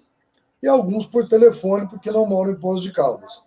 e 0.61 0.67
alguns 0.67 1.05
por 1.05 1.27
telefone, 1.27 1.87
porque 1.87 2.11
não 2.11 2.25
moram 2.25 2.51
em 2.51 2.59
Poços 2.59 2.83
de 2.83 2.91
Caldas. 2.91 3.43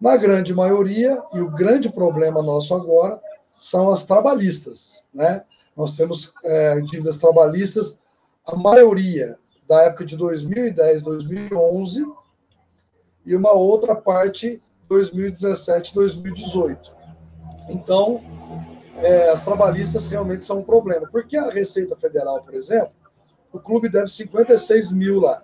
Na 0.00 0.16
grande 0.16 0.54
maioria, 0.54 1.22
e 1.32 1.40
o 1.40 1.50
grande 1.50 1.90
problema 1.90 2.42
nosso 2.42 2.74
agora, 2.74 3.18
são 3.58 3.88
as 3.88 4.04
trabalhistas. 4.04 5.06
Né? 5.12 5.42
Nós 5.76 5.96
temos 5.96 6.32
é, 6.44 6.80
dívidas 6.80 7.16
trabalhistas, 7.16 7.98
a 8.46 8.54
maioria 8.54 9.38
da 9.68 9.82
época 9.82 10.04
de 10.04 10.16
2010, 10.16 11.02
2011, 11.02 12.06
e 13.24 13.34
uma 13.34 13.52
outra 13.52 13.96
parte 13.96 14.62
2017, 14.88 15.94
2018. 15.94 16.94
Então, 17.68 18.22
é, 19.02 19.30
as 19.30 19.42
trabalhistas 19.42 20.06
realmente 20.08 20.44
são 20.44 20.60
um 20.60 20.64
problema. 20.64 21.08
Porque 21.10 21.36
a 21.36 21.50
Receita 21.50 21.96
Federal, 21.96 22.42
por 22.42 22.54
exemplo, 22.54 22.92
o 23.52 23.58
clube 23.58 23.88
deve 23.88 24.08
56 24.08 24.92
mil 24.92 25.20
lá, 25.20 25.42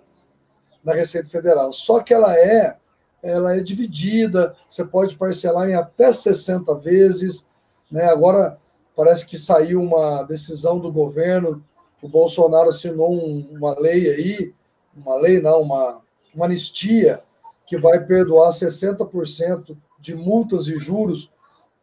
na 0.83 0.93
Receita 0.93 1.29
Federal. 1.29 1.71
Só 1.73 2.01
que 2.01 2.13
ela 2.13 2.37
é 2.37 2.77
ela 3.23 3.55
é 3.55 3.61
dividida, 3.61 4.53
você 4.69 4.83
pode 4.83 5.15
parcelar 5.15 5.69
em 5.69 5.75
até 5.75 6.11
60 6.11 6.75
vezes. 6.75 7.47
Né? 7.89 8.03
Agora, 8.03 8.57
parece 8.95 9.25
que 9.25 9.37
saiu 9.37 9.81
uma 9.81 10.23
decisão 10.23 10.77
do 10.77 10.91
governo, 10.91 11.63
o 12.01 12.09
Bolsonaro 12.09 12.67
assinou 12.67 13.13
um, 13.13 13.47
uma 13.53 13.79
lei 13.79 14.09
aí, 14.09 14.53
uma 14.93 15.15
lei 15.15 15.39
não, 15.39 15.61
uma, 15.61 16.01
uma 16.35 16.45
anistia, 16.45 17.23
que 17.65 17.77
vai 17.77 18.03
perdoar 18.03 18.49
60% 18.49 19.77
de 20.01 20.13
multas 20.13 20.67
e 20.67 20.77
juros 20.77 21.31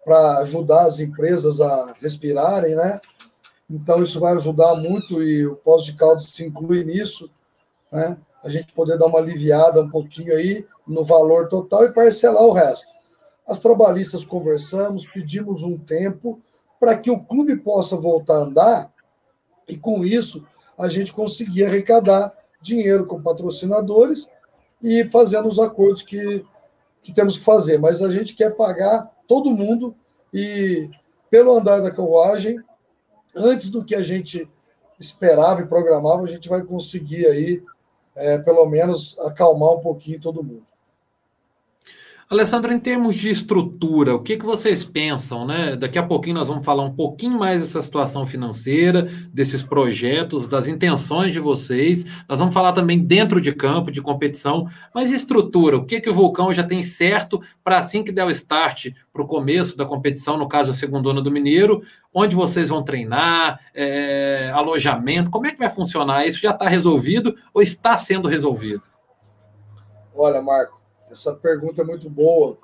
para 0.05 0.39
ajudar 0.39 0.87
as 0.87 0.99
empresas 0.99 1.61
a 1.61 1.95
respirarem, 2.01 2.75
né? 2.75 3.01
Então, 3.69 4.03
isso 4.03 4.19
vai 4.19 4.35
ajudar 4.35 4.75
muito 4.77 5.23
e 5.23 5.47
o 5.47 5.57
pós 5.57 5.85
de 5.85 5.93
caldo 5.95 6.21
se 6.21 6.45
inclui 6.45 6.83
nisso, 6.85 7.31
né? 7.93 8.17
A 8.43 8.49
gente 8.49 8.73
poder 8.73 8.99
dar 8.99 9.07
uma 9.07 9.19
aliviada 9.19 9.83
um 9.83 9.91
pouquinho 9.91 10.35
aí 10.35 10.67
no 10.87 11.05
valor 11.05 11.49
total 11.49 11.85
e 11.85 11.93
parcelar 11.93 12.43
o 12.43 12.53
resto. 12.53 12.87
As 13.47 13.59
trabalhistas 13.59 14.25
conversamos, 14.25 15.07
pedimos 15.07 15.63
um 15.63 15.77
tempo 15.77 16.41
para 16.79 16.97
que 16.97 17.11
o 17.11 17.21
clube 17.21 17.57
possa 17.57 17.97
voltar 17.97 18.35
a 18.35 18.43
andar 18.43 18.93
e, 19.69 19.77
com 19.77 20.05
isso, 20.05 20.45
a 20.79 20.89
gente 20.89 21.13
conseguir 21.13 21.65
arrecadar 21.65 22.33
dinheiro 22.63 23.07
com 23.07 23.23
patrocinadores 23.23 24.29
e 24.83 25.05
fazendo 25.11 25.49
os 25.49 25.59
acordos 25.59 26.03
que, 26.03 26.45
que 27.03 27.13
temos 27.13 27.37
que 27.37 27.45
fazer. 27.45 27.79
Mas 27.79 28.03
a 28.03 28.11
gente 28.11 28.35
quer 28.35 28.57
pagar 28.57 29.11
todo 29.31 29.53
mundo 29.53 29.95
e, 30.35 30.91
pelo 31.31 31.57
andar 31.57 31.81
da 31.81 31.93
carruagem, 31.93 32.59
antes 33.33 33.71
do 33.71 33.85
que 33.85 33.95
a 33.95 34.03
gente 34.03 34.51
esperava 34.99 35.61
e 35.61 35.69
programava, 35.69 36.25
a 36.25 36.27
gente 36.27 36.49
vai 36.49 36.65
conseguir 36.65 37.25
aí, 37.27 37.63
é, 38.17 38.39
pelo 38.39 38.67
menos, 38.67 39.17
acalmar 39.21 39.75
um 39.75 39.79
pouquinho 39.79 40.21
todo 40.21 40.43
mundo. 40.43 40.67
Alessandro, 42.33 42.73
em 42.73 42.79
termos 42.79 43.17
de 43.17 43.29
estrutura, 43.29 44.15
o 44.15 44.23
que, 44.23 44.37
que 44.37 44.45
vocês 44.45 44.85
pensam, 44.85 45.45
né? 45.45 45.75
Daqui 45.75 45.99
a 45.99 46.03
pouquinho 46.05 46.37
nós 46.37 46.47
vamos 46.47 46.65
falar 46.65 46.85
um 46.85 46.95
pouquinho 46.95 47.37
mais 47.37 47.61
dessa 47.61 47.83
situação 47.83 48.25
financeira, 48.25 49.11
desses 49.33 49.65
projetos, 49.65 50.47
das 50.47 50.69
intenções 50.69 51.33
de 51.33 51.41
vocês. 51.41 52.07
Nós 52.29 52.39
vamos 52.39 52.55
falar 52.55 52.73
também 52.73 53.01
dentro 53.01 53.41
de 53.41 53.53
campo, 53.53 53.91
de 53.91 54.01
competição, 54.01 54.69
mas 54.95 55.11
estrutura, 55.11 55.77
o 55.77 55.85
que, 55.85 56.01
que 56.01 56.09
o 56.09 56.15
Vulcão 56.15 56.53
já 56.53 56.63
tem 56.63 56.85
certo 56.85 57.43
para 57.65 57.79
assim 57.79 58.05
que 58.05 58.13
der 58.13 58.25
o 58.25 58.31
start 58.31 58.93
para 59.13 59.23
o 59.23 59.27
começo 59.27 59.77
da 59.77 59.85
competição, 59.85 60.39
no 60.39 60.47
caso 60.47 60.71
a 60.71 60.75
segundona 60.75 61.21
do 61.21 61.33
Mineiro, 61.33 61.83
onde 62.15 62.37
vocês 62.37 62.69
vão 62.69 62.85
treinar, 62.85 63.59
é, 63.75 64.53
alojamento, 64.55 65.33
como 65.33 65.49
é 65.49 65.51
que 65.51 65.59
vai 65.59 65.69
funcionar? 65.69 66.25
Isso 66.29 66.39
já 66.39 66.53
está 66.53 66.69
resolvido 66.69 67.35
ou 67.53 67.61
está 67.61 67.97
sendo 67.97 68.29
resolvido? 68.29 68.83
Olha, 70.15 70.41
Marco, 70.41 70.80
essa 71.11 71.35
pergunta 71.35 71.83
é 71.83 71.85
muito 71.85 72.09
boa. 72.09 72.57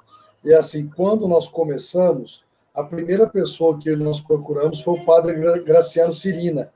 E 0.45 0.55
assim, 0.55 0.89
quando 0.89 1.27
nós 1.27 1.49
começamos, 1.49 2.45
a 2.73 2.85
primeira 2.85 3.27
pessoa 3.27 3.79
que 3.79 3.95
nós 3.97 4.21
procuramos 4.21 4.81
foi 4.81 4.95
o 5.01 5.05
padre 5.05 5.35
Graciano 5.63 6.13
Cirina. 6.13 6.73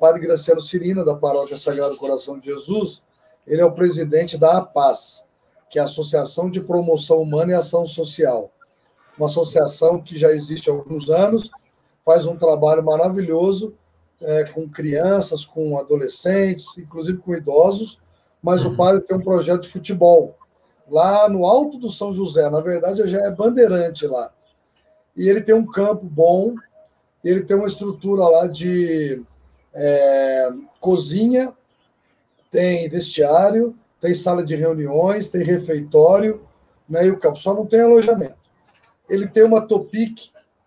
Padre 0.00 0.22
Graciano 0.22 0.60
Cirina, 0.60 1.04
da 1.04 1.14
Paróquia 1.14 1.56
Sagrado 1.56 1.96
Coração 1.96 2.38
de 2.38 2.46
Jesus, 2.46 3.02
ele 3.46 3.60
é 3.60 3.64
o 3.64 3.72
presidente 3.72 4.36
da 4.36 4.58
APAS, 4.58 5.26
que 5.70 5.78
é 5.78 5.82
a 5.82 5.84
Associação 5.84 6.50
de 6.50 6.60
Promoção 6.60 7.22
Humana 7.22 7.52
e 7.52 7.54
Ação 7.54 7.86
Social. 7.86 8.50
Uma 9.16 9.28
associação 9.28 10.02
que 10.02 10.18
já 10.18 10.32
existe 10.32 10.68
há 10.68 10.72
alguns 10.72 11.08
anos, 11.08 11.50
faz 12.04 12.26
um 12.26 12.36
trabalho 12.36 12.82
maravilhoso 12.82 13.74
é, 14.20 14.44
com 14.44 14.68
crianças, 14.68 15.44
com 15.44 15.78
adolescentes, 15.78 16.76
inclusive 16.76 17.18
com 17.18 17.34
idosos, 17.34 18.00
mas 18.42 18.64
o 18.64 18.76
padre 18.76 19.02
tem 19.02 19.16
um 19.16 19.22
projeto 19.22 19.62
de 19.62 19.68
futebol 19.68 20.36
lá 20.88 21.28
no 21.28 21.44
alto 21.44 21.78
do 21.78 21.90
São 21.90 22.12
José. 22.12 22.48
Na 22.50 22.60
verdade, 22.60 23.06
já 23.06 23.18
é 23.18 23.30
bandeirante 23.30 24.06
lá. 24.06 24.32
E 25.16 25.28
ele 25.28 25.40
tem 25.40 25.54
um 25.54 25.66
campo 25.66 26.04
bom, 26.04 26.54
ele 27.22 27.42
tem 27.42 27.56
uma 27.56 27.66
estrutura 27.66 28.24
lá 28.24 28.46
de 28.46 29.22
é, 29.74 30.48
cozinha, 30.80 31.52
tem 32.50 32.88
vestiário, 32.88 33.74
tem 34.00 34.14
sala 34.14 34.44
de 34.44 34.54
reuniões, 34.54 35.28
tem 35.28 35.42
refeitório, 35.42 36.42
né, 36.88 37.06
e 37.06 37.10
o 37.10 37.18
campo 37.18 37.38
só 37.38 37.54
não 37.54 37.64
tem 37.64 37.80
alojamento. 37.80 38.36
Ele 39.08 39.26
tem 39.26 39.42
uma 39.42 39.66
Topic 39.66 40.18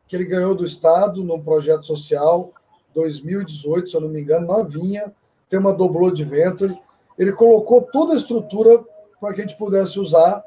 que 0.08 0.15
ele 0.15 0.25
ganhou 0.25 0.56
do 0.56 0.65
Estado 0.65 1.23
num 1.23 1.41
projeto 1.41 1.86
social 1.86 2.51
2018, 2.93 3.89
se 3.89 3.95
eu 3.95 4.01
não 4.01 4.10
me 4.10 4.21
engano, 4.21 4.47
novinha, 4.47 5.13
tem 5.49 5.60
uma 5.60 5.73
doblô 5.73 6.10
de 6.10 6.23
vento. 6.23 6.75
Ele 7.17 7.32
colocou 7.32 7.82
toda 7.82 8.13
a 8.13 8.17
estrutura 8.17 8.84
para 9.19 9.34
que 9.34 9.41
a 9.41 9.43
gente 9.43 9.58
pudesse 9.58 9.99
usar 9.99 10.43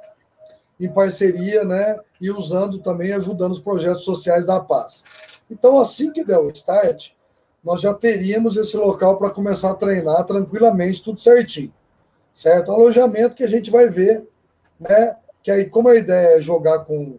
em 0.78 0.88
parceria, 0.88 1.62
né, 1.64 1.98
e 2.20 2.30
usando 2.30 2.78
também, 2.78 3.12
ajudando 3.12 3.52
os 3.52 3.60
projetos 3.60 4.04
sociais 4.04 4.46
da 4.46 4.60
paz. 4.60 5.04
Então, 5.50 5.78
assim 5.78 6.10
que 6.10 6.24
der 6.24 6.38
o 6.38 6.50
start, 6.50 7.10
nós 7.62 7.82
já 7.82 7.92
teríamos 7.92 8.56
esse 8.56 8.76
local 8.76 9.18
para 9.18 9.30
começar 9.30 9.72
a 9.72 9.74
treinar 9.74 10.24
tranquilamente, 10.24 11.02
tudo 11.02 11.20
certinho, 11.20 11.72
certo? 12.32 12.72
Alojamento 12.72 13.34
que 13.34 13.44
a 13.44 13.48
gente 13.48 13.70
vai 13.70 13.90
ver, 13.90 14.26
né, 14.78 15.16
que 15.42 15.50
aí, 15.50 15.68
como 15.68 15.88
a 15.88 15.96
ideia 15.96 16.38
é 16.38 16.40
jogar 16.40 16.80
com, 16.80 17.18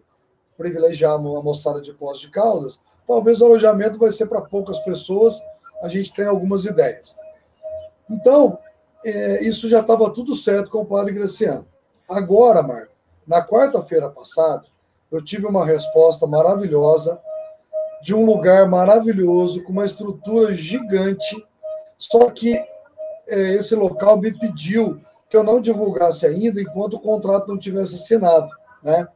privilegiar 0.56 1.12
a 1.12 1.18
moçada 1.18 1.80
de 1.80 1.92
pós 1.92 2.20
de 2.20 2.30
Caldas, 2.30 2.80
talvez 3.06 3.40
o 3.40 3.46
alojamento 3.46 3.98
vai 3.98 4.10
ser 4.10 4.26
para 4.26 4.42
poucas 4.42 4.78
pessoas, 4.80 5.40
a 5.82 5.88
gente 5.88 6.12
tem 6.12 6.26
algumas 6.26 6.64
ideias. 6.64 7.16
Então, 8.08 8.58
é, 9.04 9.42
isso 9.44 9.68
já 9.68 9.80
estava 9.80 10.10
tudo 10.10 10.34
certo 10.34 10.70
com 10.70 10.78
o 10.78 10.86
padre 10.86 11.14
Graciano. 11.14 11.66
Agora, 12.08 12.62
Marco, 12.62 12.92
na 13.26 13.44
quarta-feira 13.44 14.08
passada, 14.08 14.64
eu 15.10 15.22
tive 15.22 15.46
uma 15.46 15.64
resposta 15.64 16.26
maravilhosa 16.26 17.20
de 18.02 18.14
um 18.14 18.24
lugar 18.24 18.68
maravilhoso, 18.68 19.62
com 19.62 19.72
uma 19.72 19.84
estrutura 19.84 20.52
gigante, 20.52 21.36
só 21.96 22.30
que 22.30 22.54
é, 23.28 23.54
esse 23.54 23.74
local 23.76 24.20
me 24.20 24.36
pediu 24.36 25.00
que 25.28 25.36
eu 25.36 25.44
não 25.44 25.60
divulgasse 25.60 26.26
ainda 26.26 26.60
enquanto 26.60 26.94
o 26.94 27.00
contrato 27.00 27.48
não 27.48 27.58
tivesse 27.58 27.94
assinado, 27.94 28.52
né? 28.82 29.06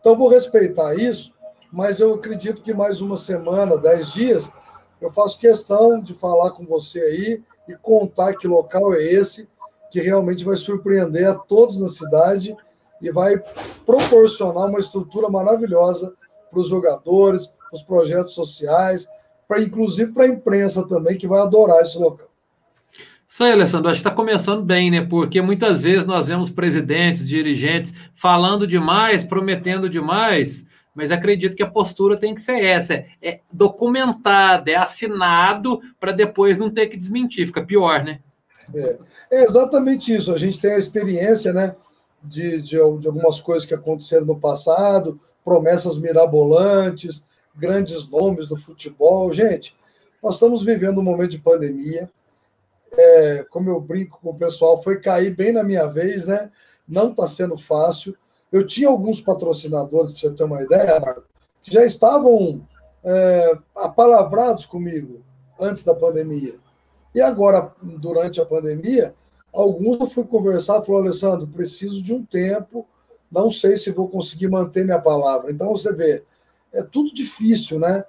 Então, 0.00 0.16
vou 0.16 0.28
respeitar 0.28 0.94
isso, 0.94 1.32
mas 1.72 2.00
eu 2.00 2.14
acredito 2.14 2.62
que 2.62 2.74
mais 2.74 3.00
uma 3.00 3.16
semana, 3.16 3.78
dez 3.78 4.12
dias, 4.12 4.52
eu 5.00 5.10
faço 5.10 5.38
questão 5.38 6.00
de 6.00 6.14
falar 6.14 6.50
com 6.50 6.66
você 6.66 7.00
aí 7.00 7.42
e 7.68 7.74
contar 7.76 8.34
que 8.34 8.46
local 8.46 8.94
é 8.94 9.02
esse 9.02 9.48
que 9.90 10.00
realmente 10.00 10.44
vai 10.44 10.56
surpreender 10.56 11.28
a 11.28 11.34
todos 11.34 11.78
na 11.78 11.88
cidade 11.88 12.56
e 13.00 13.12
vai 13.12 13.40
proporcionar 13.86 14.66
uma 14.66 14.78
estrutura 14.78 15.28
maravilhosa 15.28 16.12
para 16.50 16.60
os 16.60 16.68
jogadores, 16.68 17.46
para 17.46 17.76
os 17.76 17.82
projetos 17.82 18.34
sociais, 18.34 19.06
para 19.46 19.60
inclusive 19.60 20.12
para 20.12 20.24
a 20.24 20.28
imprensa 20.28 20.86
também, 20.88 21.16
que 21.16 21.28
vai 21.28 21.40
adorar 21.40 21.80
esse 21.80 21.98
local. 21.98 22.28
Isso 23.26 23.42
aí, 23.42 23.52
Alessandro, 23.52 23.90
acho 23.90 24.00
que 24.00 24.08
está 24.08 24.14
começando 24.14 24.62
bem, 24.62 24.90
né? 24.90 25.00
Porque 25.00 25.42
muitas 25.42 25.82
vezes 25.82 26.06
nós 26.06 26.28
vemos 26.28 26.50
presidentes, 26.50 27.26
dirigentes 27.26 27.92
falando 28.14 28.66
demais, 28.66 29.24
prometendo 29.24 29.88
demais, 29.88 30.66
mas 30.94 31.10
acredito 31.10 31.56
que 31.56 31.62
a 31.62 31.70
postura 31.70 32.18
tem 32.18 32.34
que 32.34 32.40
ser 32.40 32.62
essa: 32.64 32.94
é, 32.94 33.08
é 33.20 33.40
documentado, 33.52 34.70
é 34.70 34.76
assinado, 34.76 35.80
para 35.98 36.12
depois 36.12 36.56
não 36.56 36.70
ter 36.70 36.86
que 36.86 36.96
desmentir, 36.96 37.46
fica 37.46 37.64
pior, 37.64 38.04
né? 38.04 38.20
É, 38.72 38.98
é, 39.30 39.44
exatamente 39.44 40.14
isso. 40.14 40.32
A 40.32 40.38
gente 40.38 40.60
tem 40.60 40.72
a 40.72 40.78
experiência, 40.78 41.52
né, 41.52 41.74
de, 42.22 42.62
de, 42.62 42.76
de 42.76 42.78
algumas 42.78 43.40
coisas 43.40 43.66
que 43.66 43.74
aconteceram 43.74 44.24
no 44.24 44.38
passado, 44.38 45.20
promessas 45.44 45.98
mirabolantes, 45.98 47.26
grandes 47.54 48.08
nomes 48.08 48.48
do 48.48 48.56
futebol. 48.56 49.32
Gente, 49.32 49.76
nós 50.22 50.34
estamos 50.34 50.62
vivendo 50.62 50.98
um 50.98 51.04
momento 51.04 51.32
de 51.32 51.38
pandemia. 51.38 52.08
É, 52.96 53.44
como 53.50 53.68
eu 53.68 53.80
brinco 53.80 54.20
com 54.22 54.30
o 54.30 54.36
pessoal, 54.36 54.82
foi 54.82 55.00
cair 55.00 55.34
bem 55.34 55.52
na 55.52 55.64
minha 55.64 55.86
vez, 55.86 56.26
né? 56.26 56.50
Não 56.88 57.10
está 57.10 57.26
sendo 57.26 57.58
fácil. 57.58 58.16
Eu 58.54 58.64
tinha 58.64 58.88
alguns 58.88 59.20
patrocinadores, 59.20 60.12
para 60.12 60.20
você 60.20 60.30
ter 60.30 60.44
uma 60.44 60.62
ideia, 60.62 61.00
Marco, 61.00 61.24
que 61.60 61.72
já 61.72 61.84
estavam 61.84 62.64
é, 63.02 63.58
apalavrados 63.74 64.64
comigo 64.64 65.22
antes 65.58 65.82
da 65.82 65.92
pandemia. 65.92 66.54
E 67.12 67.20
agora, 67.20 67.74
durante 67.82 68.40
a 68.40 68.46
pandemia, 68.46 69.12
alguns 69.52 69.98
eu 69.98 70.06
fui 70.06 70.22
conversar 70.22 70.80
e 70.80 70.86
falou, 70.86 71.00
Alessandro, 71.00 71.48
preciso 71.48 72.00
de 72.00 72.14
um 72.14 72.24
tempo, 72.24 72.86
não 73.28 73.50
sei 73.50 73.76
se 73.76 73.90
vou 73.90 74.08
conseguir 74.08 74.46
manter 74.46 74.84
minha 74.84 75.00
palavra. 75.00 75.50
Então, 75.50 75.70
você 75.70 75.92
vê, 75.92 76.22
é 76.72 76.80
tudo 76.80 77.12
difícil, 77.12 77.80
né? 77.80 78.04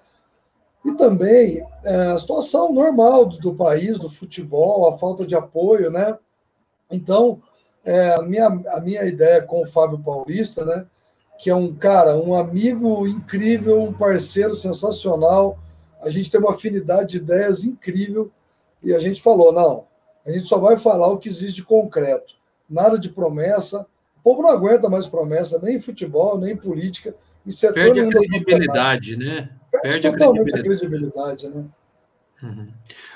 E 0.86 0.92
também 0.92 1.66
é, 1.84 1.96
a 2.12 2.20
situação 2.20 2.72
normal 2.72 3.26
do, 3.26 3.40
do, 3.40 3.56
país, 3.56 3.98
do 3.98 4.12
futebol, 4.12 4.94
a 4.94 5.00
falta 5.00 5.26
de 5.26 5.34
apoio, 5.34 5.90
né? 5.90 6.16
Então, 6.92 7.42
é, 7.86 8.16
a, 8.16 8.22
minha, 8.24 8.48
a 8.48 8.82
minha 8.82 9.06
ideia 9.06 9.42
com 9.44 9.62
o 9.62 9.68
Fábio 9.68 10.00
Paulista, 10.00 10.66
né? 10.66 10.86
Que 11.38 11.50
é 11.50 11.56
um 11.56 11.74
cara, 11.74 12.18
um 12.18 12.34
amigo 12.34 13.08
incrível, 13.08 13.82
um 13.82 13.94
parceiro 13.94 14.56
sensacional. 14.56 15.60
A 16.02 16.10
gente 16.10 16.32
tem 16.32 16.40
uma 16.40 16.52
afinidade 16.52 17.12
de 17.12 17.18
ideias 17.18 17.64
incrível. 17.64 18.32
E 18.82 18.94
a 18.94 19.00
gente 19.00 19.22
falou: 19.22 19.54
não, 19.54 19.86
a 20.26 20.32
gente 20.32 20.48
só 20.48 20.58
vai 20.58 20.78
falar 20.78 21.08
o 21.08 21.18
que 21.18 21.30
existe 21.30 21.58
de 21.58 21.64
concreto. 21.64 22.34
Nada 22.68 22.98
de 22.98 23.10
promessa. 23.10 23.86
povo 24.24 24.42
não 24.42 24.50
aguenta 24.50 24.90
mais 24.90 25.06
promessa, 25.06 25.60
nem 25.62 25.76
em 25.76 25.82
futebol, 25.82 26.40
nem 26.40 26.54
em 26.54 26.58
política, 26.58 27.14
em 27.46 27.52
setor 27.52 27.76
Perde 27.76 28.00
a 28.00 28.10
credibilidade, 28.10 29.16
né? 29.16 29.50
Perde, 29.72 30.02
Perde 30.02 30.12
totalmente 30.12 30.58
a 30.58 30.64
credibilidade, 30.64 31.50
né? 31.50 31.66
Uhum. 32.42 32.68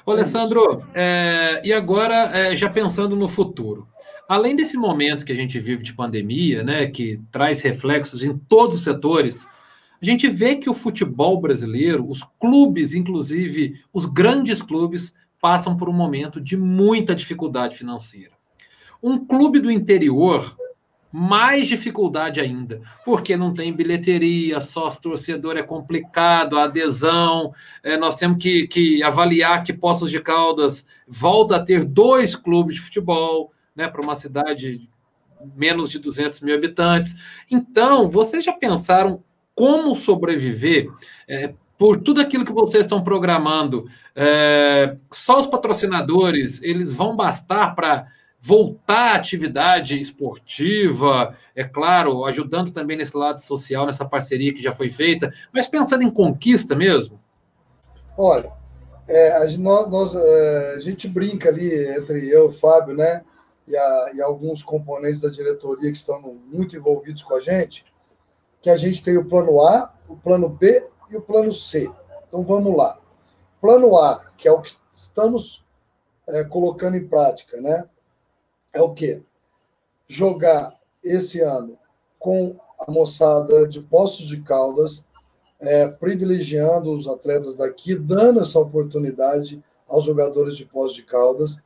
Ô, 0.05 0.11
Alessandro, 0.11 0.83
é, 0.93 1.61
e 1.63 1.73
agora, 1.73 2.37
é, 2.37 2.55
já 2.55 2.69
pensando 2.69 3.15
no 3.15 3.27
futuro, 3.27 3.87
além 4.29 4.55
desse 4.55 4.77
momento 4.77 5.25
que 5.25 5.31
a 5.31 5.35
gente 5.35 5.59
vive 5.59 5.81
de 5.81 5.91
pandemia, 5.91 6.63
né, 6.63 6.85
que 6.85 7.19
traz 7.31 7.63
reflexos 7.63 8.23
em 8.23 8.37
todos 8.37 8.77
os 8.77 8.83
setores, 8.83 9.47
a 9.99 10.05
gente 10.05 10.29
vê 10.29 10.55
que 10.55 10.69
o 10.69 10.73
futebol 10.75 11.41
brasileiro, 11.41 12.07
os 12.07 12.23
clubes, 12.39 12.93
inclusive 12.93 13.81
os 13.91 14.05
grandes 14.05 14.61
clubes, 14.61 15.15
passam 15.41 15.75
por 15.75 15.89
um 15.89 15.93
momento 15.93 16.39
de 16.39 16.55
muita 16.55 17.15
dificuldade 17.15 17.75
financeira. 17.75 18.31
Um 19.01 19.25
clube 19.25 19.59
do 19.59 19.71
interior, 19.71 20.55
mais 21.11 21.67
dificuldade 21.67 22.39
ainda, 22.39 22.83
porque 23.03 23.35
não 23.35 23.51
tem 23.51 23.73
bilheteria, 23.73 24.61
sócio 24.61 25.01
torcedor 25.01 25.57
é 25.57 25.63
complicado, 25.63 26.59
a 26.59 26.65
adesão, 26.65 27.51
é, 27.81 27.97
nós 27.97 28.15
temos 28.15 28.37
que, 28.37 28.67
que 28.67 29.01
avaliar 29.01 29.63
que 29.63 29.73
Poços 29.73 30.11
de 30.11 30.19
Caldas 30.19 30.85
volta 31.07 31.55
a 31.55 31.63
ter 31.63 31.83
dois 31.83 32.35
clubes 32.35 32.75
de 32.75 32.81
futebol, 32.81 33.51
né, 33.75 33.87
para 33.87 34.01
uma 34.01 34.15
cidade 34.15 34.89
menos 35.55 35.89
de 35.89 35.99
200 35.99 36.41
mil 36.41 36.55
habitantes. 36.55 37.15
Então, 37.49 38.09
vocês 38.09 38.43
já 38.43 38.53
pensaram 38.53 39.23
como 39.55 39.95
sobreviver? 39.95 40.89
É, 41.27 41.53
por 41.77 42.01
tudo 42.01 42.19
aquilo 42.19 42.45
que 42.45 42.51
vocês 42.51 42.85
estão 42.85 43.01
programando, 43.01 43.85
é, 44.13 44.97
só 45.09 45.39
os 45.39 45.47
patrocinadores 45.47 46.61
eles 46.61 46.91
vão 46.91 47.15
bastar 47.15 47.73
para 47.73 48.07
voltar 48.41 49.13
à 49.13 49.15
atividade 49.15 49.99
esportiva, 49.99 51.35
é 51.55 51.63
claro, 51.63 52.25
ajudando 52.25 52.71
também 52.71 52.97
nesse 52.97 53.15
lado 53.15 53.39
social, 53.39 53.85
nessa 53.85 54.05
parceria 54.05 54.53
que 54.53 54.61
já 54.61 54.71
foi 54.71 54.89
feita, 54.89 55.31
mas 55.53 55.67
pensando 55.67 56.03
em 56.03 56.09
conquista 56.09 56.75
mesmo? 56.75 57.19
Olha, 58.17 58.51
é, 59.07 59.37
a, 59.37 59.57
nós, 59.57 59.89
nós, 59.89 60.15
é, 60.15 60.73
a 60.75 60.79
gente 60.79 61.07
brinca 61.07 61.49
ali 61.49 61.73
entre 61.97 62.29
eu 62.29 62.45
e 62.45 62.47
o 62.47 62.51
Fábio, 62.51 62.95
né, 62.95 63.23
e, 63.69 63.77
a, 63.77 64.11
e 64.15 64.21
alguns 64.21 64.63
componentes 64.63 65.21
da 65.21 65.29
diretoria 65.29 65.89
que 65.91 65.97
estão 65.97 66.19
muito 66.21 66.75
envolvidos 66.75 67.23
com 67.23 67.35
a 67.35 67.39
gente, 67.39 67.85
que 68.61 68.69
a 68.69 68.75
gente 68.75 69.01
tem 69.01 69.17
o 69.17 69.25
plano 69.25 69.61
A, 69.61 69.93
o 70.09 70.17
plano 70.17 70.49
B 70.49 70.85
e 71.09 71.15
o 71.15 71.21
plano 71.21 71.53
C. 71.53 71.89
Então 72.27 72.43
vamos 72.43 72.75
lá. 72.75 72.99
Plano 73.61 73.95
A, 73.95 74.25
que 74.37 74.47
é 74.47 74.51
o 74.51 74.61
que 74.61 74.71
estamos 74.91 75.63
é, 76.27 76.43
colocando 76.43 76.97
em 76.97 77.07
prática, 77.07 77.61
né? 77.61 77.87
é 78.73 78.81
o 78.81 78.93
quê? 78.93 79.21
Jogar 80.07 80.77
esse 81.03 81.41
ano 81.41 81.77
com 82.17 82.55
a 82.79 82.91
moçada 82.91 83.67
de 83.67 83.81
Poços 83.81 84.27
de 84.27 84.41
Caldas, 84.41 85.05
é, 85.59 85.87
privilegiando 85.87 86.93
os 86.93 87.07
atletas 87.07 87.55
daqui, 87.55 87.95
dando 87.95 88.39
essa 88.39 88.59
oportunidade 88.59 89.63
aos 89.87 90.05
jogadores 90.05 90.55
de 90.55 90.65
Poços 90.65 90.95
de 90.95 91.03
Caldas. 91.03 91.61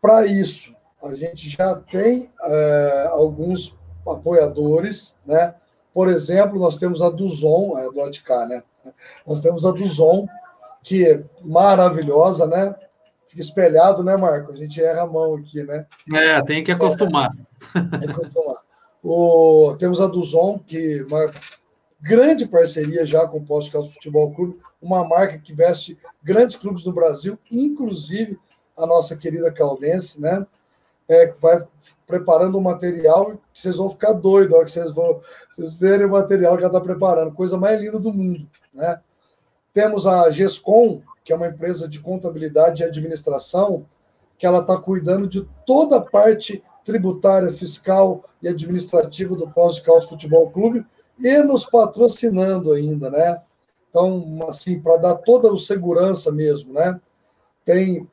Para 0.00 0.26
isso, 0.26 0.74
a 1.02 1.14
gente 1.14 1.48
já 1.48 1.76
tem 1.76 2.30
é, 2.42 3.08
alguns 3.10 3.76
apoiadores, 4.06 5.14
né? 5.26 5.54
Por 5.94 6.08
exemplo, 6.08 6.58
nós 6.58 6.78
temos 6.78 7.02
a 7.02 7.10
Duzon, 7.10 7.78
é 7.78 7.84
do 7.84 7.96
lado 7.98 8.10
de 8.10 8.22
cá, 8.22 8.46
né? 8.46 8.62
Nós 9.26 9.40
temos 9.40 9.66
a 9.66 9.70
Duzon, 9.70 10.26
que 10.82 11.06
é 11.06 11.22
maravilhosa, 11.42 12.46
né? 12.46 12.74
fica 13.28 13.40
espelhado, 13.40 14.02
né, 14.02 14.16
Marco? 14.16 14.52
A 14.52 14.56
gente 14.56 14.82
erra 14.82 15.02
a 15.02 15.06
mão 15.06 15.36
aqui, 15.36 15.62
né? 15.62 15.86
É, 16.14 16.42
tem 16.42 16.64
que 16.64 16.72
acostumar. 16.72 17.30
É, 17.74 18.10
acostumar. 18.10 18.56
O, 19.02 19.76
temos 19.78 20.00
a 20.00 20.06
Duzon, 20.06 20.58
que 20.58 21.02
uma 21.02 21.30
grande 22.00 22.46
parceria 22.46 23.04
já 23.06 23.26
com 23.26 23.38
o 23.38 23.44
Posto 23.44 23.70
Caldo 23.70 23.90
Futebol 23.90 24.32
Clube, 24.34 24.58
uma 24.80 25.04
marca 25.04 25.38
que 25.38 25.52
veste 25.52 25.98
grandes 26.22 26.56
clubes 26.56 26.84
no 26.84 26.92
Brasil, 26.92 27.38
inclusive 27.50 28.38
a 28.76 28.86
nossa 28.86 29.16
querida 29.16 29.52
Caldense, 29.52 30.20
né? 30.20 30.46
É, 31.08 31.32
vai 31.40 31.66
preparando 32.06 32.58
um 32.58 32.62
material 32.62 33.32
que 33.52 33.60
vocês 33.60 33.76
vão 33.76 33.90
ficar 33.90 34.12
doidos 34.12 34.50
na 34.50 34.56
hora 34.56 34.64
que 34.64 34.70
vocês 34.72 34.92
vão 34.92 35.20
vocês 35.48 35.74
verem 35.74 36.06
o 36.06 36.10
material 36.10 36.56
que 36.56 36.64
ela 36.64 36.72
está 36.72 36.80
preparando, 36.80 37.34
coisa 37.34 37.56
mais 37.56 37.80
linda 37.80 37.98
do 37.98 38.12
mundo, 38.12 38.48
né? 38.72 39.00
Temos 39.72 40.06
a 40.06 40.30
GESCOM, 40.30 41.02
que 41.22 41.32
é 41.32 41.36
uma 41.36 41.48
empresa 41.48 41.86
de 41.86 42.00
contabilidade 42.00 42.82
e 42.82 42.86
administração, 42.86 43.86
que 44.38 44.46
ela 44.46 44.60
está 44.60 44.76
cuidando 44.78 45.28
de 45.28 45.46
toda 45.66 45.96
a 45.96 46.00
parte 46.00 46.62
tributária, 46.84 47.52
fiscal 47.52 48.24
e 48.42 48.48
administrativa 48.48 49.36
do 49.36 49.48
Pós-de 49.50 49.82
Futebol 50.08 50.50
Clube 50.50 50.86
e 51.18 51.42
nos 51.42 51.66
patrocinando 51.66 52.72
ainda, 52.72 53.10
né? 53.10 53.42
Então, 53.90 54.46
assim, 54.48 54.80
para 54.80 54.96
dar 54.96 55.16
toda 55.16 55.52
a 55.52 55.56
segurança 55.58 56.30
mesmo, 56.32 56.72
né? 56.72 56.98
Tem, 57.64 58.08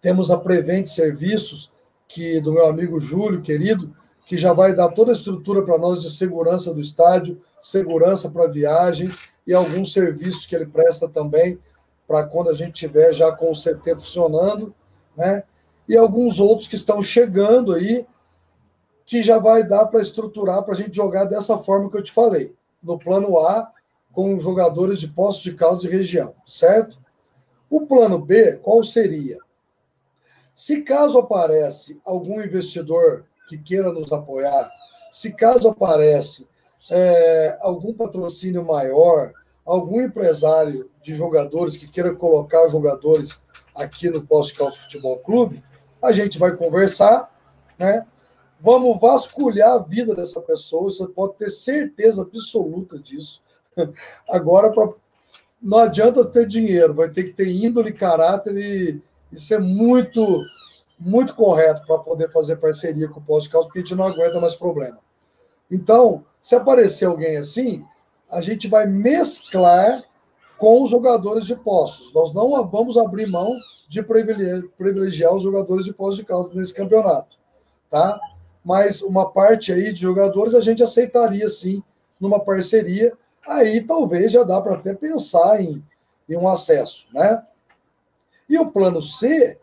temos 0.00 0.30
a 0.30 0.38
Prevent 0.38 0.86
Serviços, 0.86 1.70
que 2.12 2.40
do 2.40 2.52
meu 2.52 2.66
amigo 2.66 2.98
Júlio, 2.98 3.40
querido, 3.40 3.94
que 4.26 4.36
já 4.36 4.52
vai 4.52 4.74
dar 4.74 4.88
toda 4.88 5.12
a 5.12 5.14
estrutura 5.14 5.62
para 5.62 5.78
nós 5.78 6.02
de 6.02 6.10
segurança 6.10 6.74
do 6.74 6.80
estádio, 6.80 7.40
segurança 7.62 8.28
para 8.28 8.48
viagem 8.48 9.10
e 9.46 9.54
alguns 9.54 9.92
serviços 9.92 10.44
que 10.44 10.56
ele 10.56 10.66
presta 10.66 11.08
também 11.08 11.58
para 12.08 12.24
quando 12.24 12.50
a 12.50 12.52
gente 12.52 12.72
tiver 12.72 13.12
já 13.12 13.30
com 13.30 13.52
o 13.52 13.54
CT 13.54 13.94
funcionando, 13.94 14.74
né? 15.16 15.44
E 15.88 15.96
alguns 15.96 16.40
outros 16.40 16.66
que 16.66 16.74
estão 16.74 17.00
chegando 17.00 17.72
aí, 17.72 18.04
que 19.04 19.22
já 19.22 19.38
vai 19.38 19.62
dar 19.62 19.86
para 19.86 20.00
estruturar 20.00 20.64
para 20.64 20.74
a 20.74 20.76
gente 20.76 20.96
jogar 20.96 21.24
dessa 21.24 21.58
forma 21.58 21.88
que 21.88 21.96
eu 21.96 22.02
te 22.02 22.12
falei, 22.12 22.54
no 22.82 22.98
plano 22.98 23.38
A, 23.38 23.70
com 24.12 24.36
jogadores 24.38 24.98
de 24.98 25.06
Poços 25.06 25.42
de 25.42 25.54
Caldas 25.54 25.84
e 25.84 25.88
região, 25.88 26.34
certo? 26.44 26.98
O 27.68 27.86
plano 27.86 28.18
B, 28.18 28.56
qual 28.56 28.82
seria? 28.82 29.38
Se 30.60 30.82
caso 30.82 31.18
aparece 31.18 31.98
algum 32.04 32.38
investidor 32.42 33.24
que 33.48 33.56
queira 33.56 33.90
nos 33.90 34.12
apoiar, 34.12 34.70
se 35.10 35.32
caso 35.32 35.70
aparece 35.70 36.46
é, 36.90 37.56
algum 37.62 37.94
patrocínio 37.94 38.62
maior, 38.62 39.32
algum 39.64 40.02
empresário 40.02 40.90
de 41.00 41.14
jogadores 41.14 41.78
que 41.78 41.90
queira 41.90 42.14
colocar 42.14 42.68
jogadores 42.68 43.42
aqui 43.74 44.10
no 44.10 44.20
Posto 44.22 44.58
Calço 44.58 44.82
Futebol 44.82 45.20
Clube, 45.20 45.64
a 46.02 46.12
gente 46.12 46.38
vai 46.38 46.54
conversar, 46.54 47.34
né? 47.78 48.06
Vamos 48.60 49.00
vasculhar 49.00 49.76
a 49.76 49.78
vida 49.78 50.14
dessa 50.14 50.42
pessoa, 50.42 50.90
você 50.90 51.08
pode 51.08 51.38
ter 51.38 51.48
certeza 51.48 52.20
absoluta 52.20 52.98
disso. 52.98 53.42
Agora, 54.28 54.70
pra, 54.70 54.90
não 55.62 55.78
adianta 55.78 56.22
ter 56.22 56.46
dinheiro, 56.46 56.92
vai 56.92 57.08
ter 57.08 57.24
que 57.24 57.32
ter 57.32 57.48
índole, 57.48 57.94
caráter 57.94 58.54
e, 58.58 59.02
e 59.32 59.38
ser 59.38 59.58
muito, 59.58 60.38
muito 60.98 61.34
correto 61.34 61.84
para 61.86 61.98
poder 61.98 62.30
fazer 62.30 62.56
parceria 62.56 63.08
com 63.08 63.20
o 63.20 63.24
Calço, 63.24 63.50
porque 63.50 63.78
a 63.78 63.82
gente 63.82 63.94
não 63.94 64.04
aguenta 64.04 64.40
mais 64.40 64.54
problema. 64.54 64.98
Então, 65.70 66.24
se 66.42 66.54
aparecer 66.54 67.04
alguém 67.04 67.36
assim, 67.36 67.84
a 68.30 68.40
gente 68.40 68.68
vai 68.68 68.86
mesclar 68.86 70.04
com 70.58 70.82
os 70.82 70.90
jogadores 70.90 71.46
de 71.46 71.56
postos. 71.56 72.12
Nós 72.12 72.32
não 72.34 72.66
vamos 72.66 72.96
abrir 72.96 73.26
mão 73.26 73.50
de 73.88 74.02
privilegiar 74.02 75.34
os 75.34 75.42
jogadores 75.42 75.84
de 75.84 75.92
postos 75.92 76.18
de 76.18 76.24
causa 76.24 76.54
nesse 76.54 76.74
campeonato, 76.74 77.38
tá? 77.88 78.20
Mas 78.64 79.00
uma 79.00 79.30
parte 79.30 79.72
aí 79.72 79.92
de 79.92 80.00
jogadores 80.00 80.54
a 80.54 80.60
gente 80.60 80.82
aceitaria 80.82 81.48
sim 81.48 81.82
numa 82.20 82.38
parceria. 82.38 83.12
Aí 83.46 83.80
talvez 83.80 84.32
já 84.32 84.44
dá 84.44 84.60
para 84.60 84.74
até 84.74 84.94
pensar 84.94 85.60
em, 85.60 85.82
em 86.28 86.36
um 86.36 86.46
acesso, 86.46 87.06
né? 87.12 87.42
E 88.50 88.58
o 88.58 88.70
plano 88.70 89.00
C, 89.00 89.58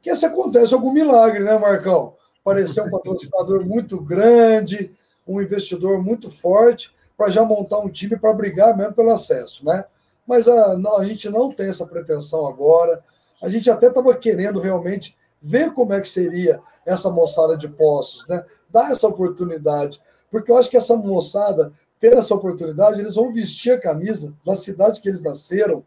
que 0.00 0.12
se 0.14 0.24
acontece 0.24 0.74
algum 0.74 0.92
milagre, 0.92 1.44
né, 1.44 1.58
Marcão? 1.58 2.14
Parecer 2.42 2.80
um 2.80 2.88
patrocinador 2.90 3.64
muito 3.64 4.00
grande, 4.00 4.92
um 5.28 5.40
investidor 5.40 6.02
muito 6.02 6.30
forte, 6.30 6.92
para 7.16 7.28
já 7.28 7.44
montar 7.44 7.78
um 7.80 7.90
time 7.90 8.16
para 8.16 8.32
brigar 8.32 8.76
mesmo 8.76 8.94
pelo 8.94 9.10
acesso, 9.10 9.64
né? 9.64 9.84
Mas 10.26 10.48
a, 10.48 10.72
a 10.98 11.04
gente 11.04 11.28
não 11.28 11.52
tem 11.52 11.68
essa 11.68 11.86
pretensão 11.86 12.46
agora. 12.46 13.04
A 13.42 13.48
gente 13.50 13.70
até 13.70 13.88
estava 13.88 14.16
querendo 14.16 14.58
realmente 14.58 15.14
ver 15.42 15.72
como 15.74 15.92
é 15.92 16.00
que 16.00 16.08
seria 16.08 16.60
essa 16.86 17.10
moçada 17.10 17.58
de 17.58 17.68
postos, 17.68 18.26
né? 18.26 18.42
Dar 18.70 18.90
essa 18.90 19.06
oportunidade, 19.06 20.00
porque 20.30 20.50
eu 20.50 20.56
acho 20.56 20.70
que 20.70 20.76
essa 20.76 20.96
moçada 20.96 21.72
ter 22.00 22.14
essa 22.14 22.34
oportunidade, 22.34 22.98
eles 22.98 23.14
vão 23.14 23.30
vestir 23.30 23.72
a 23.72 23.80
camisa 23.80 24.34
da 24.44 24.54
cidade 24.54 25.02
que 25.02 25.08
eles 25.08 25.22
nasceram 25.22 25.84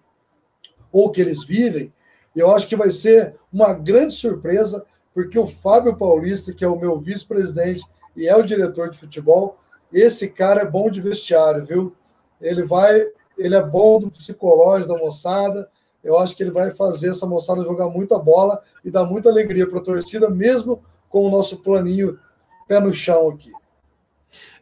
ou 0.92 1.12
que 1.12 1.20
eles 1.20 1.44
vivem. 1.44 1.92
Eu 2.36 2.52
acho 2.52 2.67
que 2.67 2.76
vai 2.76 2.89
ser 2.89 3.36
uma 3.52 3.74
grande 3.74 4.13
surpresa, 4.13 4.86
porque 5.13 5.38
o 5.38 5.48
Fábio 5.48 5.96
Paulista, 5.96 6.54
que 6.54 6.65
é 6.65 6.67
o 6.67 6.80
meu 6.80 6.98
vice-presidente 6.98 7.84
e 8.15 8.28
é 8.28 8.36
o 8.36 8.43
diretor 8.43 8.89
de 8.89 8.98
futebol, 8.98 9.58
esse 9.91 10.30
cara 10.30 10.62
é 10.62 10.65
bom 10.65 10.89
de 10.89 11.00
vestiário, 11.00 11.65
viu? 11.65 11.96
Ele 12.41 12.63
vai, 12.63 13.06
ele 13.38 13.56
é 13.56 13.62
bom 13.62 14.00
do 14.00 14.10
psicológico 14.10 14.93
da 14.93 15.00
moçada. 15.00 15.69
Eu 16.04 16.17
acho 16.17 16.36
que 16.36 16.43
ele 16.43 16.52
vai 16.52 16.72
fazer 16.72 17.10
essa 17.10 17.28
moçada 17.28 17.63
jogar 17.63 17.89
muita 17.89 18.17
bola 18.17 18.62
e 18.84 18.89
dar 18.89 19.06
muita 19.06 19.30
alegria 19.30 19.67
para 19.67 19.80
a 19.80 19.84
torcida, 19.84 20.30
mesmo 20.30 20.82
com 21.10 21.28
o 21.28 21.32
nosso 21.32 21.58
planinho 21.58 22.19
pé 22.67 22.80
no 22.80 22.93
chão 22.93 23.30
aqui. 23.30 23.52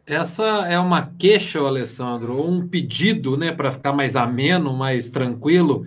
Essa 0.06 0.44
é 0.68 0.78
uma 0.78 1.14
queixa, 1.18 1.60
Alessandro, 1.60 2.38
ou 2.38 2.50
um 2.50 2.68
pedido, 2.68 3.38
né, 3.38 3.52
para 3.54 3.72
ficar 3.72 3.94
mais 3.94 4.16
ameno, 4.16 4.74
mais 4.74 5.10
tranquilo, 5.10 5.86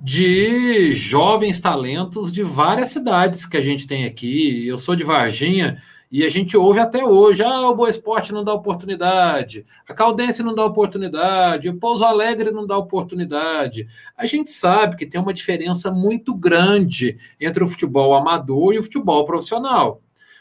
de 0.00 0.92
jovens 0.92 1.60
talentos 1.60 2.30
de 2.30 2.42
várias 2.42 2.90
cidades 2.90 3.44
que 3.46 3.56
a 3.56 3.60
gente 3.60 3.86
tem 3.86 4.04
aqui. 4.04 4.66
Eu 4.66 4.78
sou 4.78 4.94
de 4.94 5.02
Varginha 5.02 5.82
e 6.10 6.24
a 6.24 6.28
gente 6.28 6.56
ouve 6.56 6.78
até 6.78 7.04
hoje: 7.04 7.42
ah, 7.42 7.68
o 7.68 7.74
Boa 7.74 7.88
Esporte 7.88 8.32
não 8.32 8.44
dá 8.44 8.54
oportunidade, 8.54 9.66
a 9.88 9.92
Caldense 9.92 10.42
não 10.42 10.54
dá 10.54 10.64
oportunidade, 10.64 11.68
o 11.68 11.76
Pouso 11.76 12.04
Alegre 12.04 12.50
não 12.50 12.66
dá 12.66 12.76
oportunidade. 12.78 13.88
A 14.16 14.24
gente 14.24 14.50
sabe 14.50 14.96
que 14.96 15.06
tem 15.06 15.20
uma 15.20 15.34
diferença 15.34 15.90
muito 15.90 16.34
grande 16.34 17.18
entre 17.40 17.62
o 17.64 17.66
futebol 17.66 18.14
amador 18.14 18.74
e 18.74 18.78
o 18.78 18.82
futebol 18.82 19.24
profissional. 19.24 20.00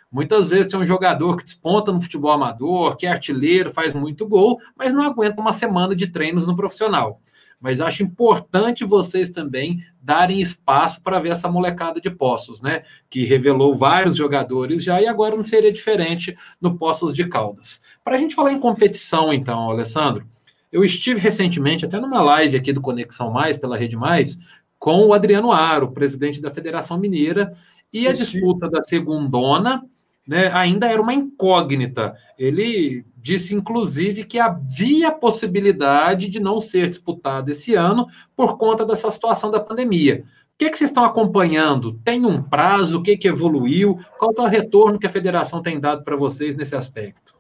Muitas 0.10 0.48
vezes 0.48 0.72
tem 0.72 0.80
um 0.80 0.86
jogador 0.86 1.36
que 1.36 1.44
desponta 1.44 1.92
no 1.92 2.02
futebol 2.02 2.32
amador, 2.32 2.96
que 2.96 3.06
é 3.06 3.10
artilheiro, 3.10 3.70
faz 3.70 3.94
muito 3.94 4.26
gol, 4.26 4.58
mas 4.78 4.94
não 4.94 5.04
aguenta 5.04 5.42
uma 5.42 5.52
semana 5.52 5.94
de 5.94 6.08
treinos 6.08 6.48
no 6.48 6.56
profissional 6.56 7.20
mas 7.60 7.82
acho 7.82 8.04
importante 8.04 8.86
vocês 8.86 9.32
também 9.32 9.84
darem 10.02 10.40
espaço 10.40 11.02
para 11.02 11.20
ver 11.20 11.30
essa 11.30 11.50
molecada 11.50 12.00
de 12.00 12.10
Poços, 12.10 12.62
né? 12.62 12.84
Que 13.10 13.26
revelou 13.26 13.74
vários 13.76 14.16
jogadores 14.16 14.84
já 14.84 15.02
e 15.02 15.08
agora 15.08 15.36
não 15.36 15.44
seria 15.44 15.72
diferente 15.72 16.38
no 16.62 16.78
Poços 16.78 17.14
de 17.14 17.28
Caldas. 17.28 17.82
Para 18.04 18.16
a 18.16 18.20
gente 18.20 18.36
falar 18.36 18.52
em 18.52 18.60
competição, 18.60 19.34
então, 19.34 19.72
Alessandro, 19.72 20.26
eu 20.72 20.84
estive 20.84 21.20
recentemente, 21.20 21.86
até 21.86 22.00
numa 22.00 22.22
live 22.22 22.58
aqui 22.58 22.72
do 22.72 22.82
Conexão 22.82 23.32
Mais, 23.32 23.58
pela 23.58 23.78
Rede 23.78 23.98
Mais, 23.98 24.38
com 24.78 25.08
o 25.08 25.14
Adriano 25.14 25.52
Aro, 25.52 25.92
presidente 25.92 26.42
da 26.42 26.54
Federação 26.54 27.00
Mineira, 27.00 27.52
e 27.92 28.02
sim, 28.02 28.08
a 28.08 28.12
disputa 28.12 28.68
sim. 28.68 28.72
da 28.72 28.82
segundona 28.84 29.84
né, 30.28 30.52
ainda 30.54 30.88
era 30.88 31.02
uma 31.02 31.14
incógnita. 31.14 32.16
Ele 32.38 33.06
disse, 33.16 33.56
inclusive, 33.56 34.24
que 34.24 34.40
havia 34.40 35.12
possibilidade 35.12 36.30
de 36.30 36.40
não 36.40 36.60
ser 36.60 36.90
disputado 36.90 37.50
esse 37.50 37.76
ano 37.76 38.08
por 38.36 38.58
conta 38.58 38.86
dessa 38.86 39.10
situação 39.10 39.50
da 39.50 39.60
pandemia. 39.60 40.24
O 40.54 40.58
que, 40.58 40.66
é 40.66 40.70
que 40.70 40.78
vocês 40.78 40.90
estão 40.90 41.06
acompanhando? 41.06 42.00
Tem 42.04 42.26
um 42.26 42.42
prazo? 42.42 42.98
O 42.98 43.04
que, 43.04 43.12
é 43.12 43.18
que 43.18 43.28
evoluiu? 43.28 44.00
Qual 44.18 44.34
é 44.38 44.42
o 44.42 44.48
retorno 44.48 44.98
que 44.98 45.06
a 45.06 45.10
federação 45.10 45.62
tem 45.62 45.80
dado 45.80 46.04
para 46.04 46.16
vocês 46.16 46.58
nesse 46.58 46.76
aspecto? 46.76 47.36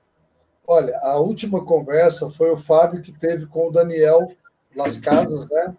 Olha, 0.67 0.95
a 1.01 1.17
última 1.17 1.63
conversa 1.63 2.29
foi 2.29 2.51
o 2.51 2.57
Fábio 2.57 3.01
que 3.01 3.11
teve 3.11 3.47
com 3.47 3.69
o 3.69 3.71
Daniel 3.71 4.27
Las 4.75 4.97
Casas, 4.99 5.49
né? 5.49 5.75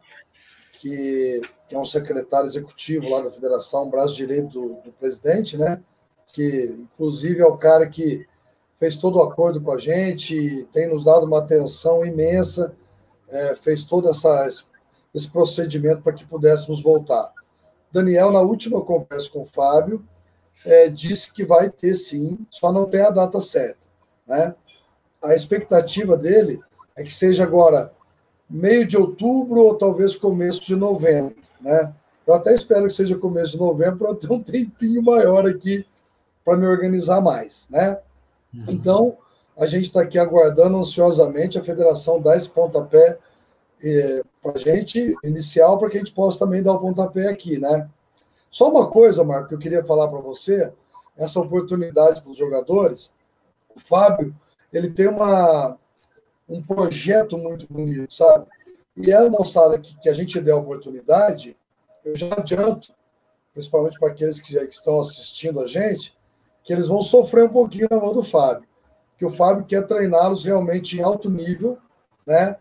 Que, 0.72 1.40
que 1.68 1.76
é 1.76 1.78
um 1.78 1.84
secretário 1.84 2.46
executivo 2.46 3.08
lá 3.08 3.20
da 3.20 3.30
federação, 3.30 3.90
braço 3.90 4.16
direito 4.16 4.48
do, 4.48 4.74
do 4.82 4.92
presidente, 4.92 5.56
né? 5.56 5.80
Que, 6.32 6.76
inclusive, 6.78 7.40
é 7.40 7.46
o 7.46 7.56
cara 7.56 7.88
que 7.88 8.26
fez 8.78 8.96
todo 8.96 9.16
o 9.16 9.22
acordo 9.22 9.60
com 9.60 9.72
a 9.72 9.78
gente, 9.78 10.66
tem 10.72 10.88
nos 10.88 11.04
dado 11.04 11.26
uma 11.26 11.40
atenção 11.40 12.04
imensa, 12.04 12.74
é, 13.28 13.56
fez 13.56 13.84
todo 13.84 14.08
essa, 14.08 14.48
esse 15.14 15.30
procedimento 15.30 16.02
para 16.02 16.12
que 16.12 16.24
pudéssemos 16.24 16.82
voltar. 16.82 17.32
Daniel, 17.90 18.30
na 18.30 18.40
última 18.40 18.80
conversa 18.82 19.30
com 19.30 19.42
o 19.42 19.46
Fábio, 19.46 20.04
é, 20.64 20.88
disse 20.88 21.32
que 21.32 21.44
vai 21.44 21.70
ter 21.70 21.94
sim, 21.94 22.38
só 22.50 22.72
não 22.72 22.86
tem 22.86 23.00
a 23.00 23.10
data 23.10 23.40
certa. 23.40 23.86
Né? 24.26 24.54
A 25.22 25.34
expectativa 25.34 26.16
dele 26.16 26.60
é 26.96 27.02
que 27.02 27.12
seja 27.12 27.44
agora 27.44 27.92
meio 28.48 28.86
de 28.86 28.96
outubro 28.96 29.60
ou 29.60 29.74
talvez 29.74 30.16
começo 30.16 30.64
de 30.64 30.76
novembro. 30.76 31.36
Né? 31.60 31.92
Eu 32.26 32.34
até 32.34 32.54
espero 32.54 32.86
que 32.86 32.94
seja 32.94 33.16
começo 33.16 33.52
de 33.52 33.58
novembro 33.58 33.98
para 34.06 34.14
ter 34.14 34.30
um 34.30 34.42
tempinho 34.42 35.02
maior 35.02 35.46
aqui 35.46 35.84
para 36.48 36.56
me 36.56 36.66
organizar 36.66 37.20
mais. 37.20 37.68
Né? 37.68 37.98
Uhum. 38.54 38.64
Então, 38.70 39.18
a 39.54 39.66
gente 39.66 39.84
está 39.84 40.00
aqui 40.00 40.18
aguardando 40.18 40.78
ansiosamente 40.78 41.58
a 41.58 41.62
federação 41.62 42.22
dar 42.22 42.38
esse 42.38 42.48
pontapé 42.48 43.18
é, 43.84 44.22
para 44.40 44.52
a 44.52 44.58
gente, 44.58 45.14
inicial, 45.22 45.78
para 45.78 45.90
que 45.90 45.96
a 45.96 46.00
gente 46.00 46.14
possa 46.14 46.38
também 46.38 46.62
dar 46.62 46.72
o 46.72 46.80
pontapé 46.80 47.28
aqui, 47.28 47.58
né? 47.58 47.86
Só 48.50 48.70
uma 48.70 48.90
coisa, 48.90 49.22
Marco, 49.22 49.48
que 49.48 49.54
eu 49.54 49.58
queria 49.58 49.84
falar 49.84 50.08
para 50.08 50.20
você, 50.20 50.72
essa 51.18 51.38
oportunidade 51.38 52.22
para 52.22 52.30
os 52.30 52.38
jogadores, 52.38 53.12
o 53.68 53.78
Fábio, 53.78 54.34
ele 54.72 54.88
tem 54.88 55.06
uma, 55.06 55.76
um 56.48 56.62
projeto 56.62 57.36
muito 57.36 57.66
bonito, 57.70 58.14
sabe? 58.14 58.46
E 58.96 59.12
a 59.12 59.28
moçada 59.28 59.78
que, 59.78 60.00
que 60.00 60.08
a 60.08 60.14
gente 60.14 60.40
der 60.40 60.52
a 60.52 60.56
oportunidade, 60.56 61.56
eu 62.04 62.16
já 62.16 62.32
adianto, 62.32 62.92
principalmente 63.52 63.98
para 63.98 64.08
aqueles 64.08 64.40
que, 64.40 64.52
já, 64.52 64.60
que 64.66 64.74
estão 64.74 64.98
assistindo 64.98 65.60
a 65.60 65.66
gente, 65.66 66.17
que 66.68 66.72
eles 66.74 66.86
vão 66.86 67.00
sofrer 67.00 67.44
um 67.44 67.48
pouquinho 67.48 67.88
na 67.90 67.96
mão 67.96 68.12
do 68.12 68.22
Fábio, 68.22 68.68
que 69.16 69.24
o 69.24 69.30
Fábio 69.30 69.64
quer 69.64 69.86
treiná-los 69.86 70.44
realmente 70.44 70.98
em 70.98 71.02
alto 71.02 71.30
nível, 71.30 71.78
né, 72.26 72.58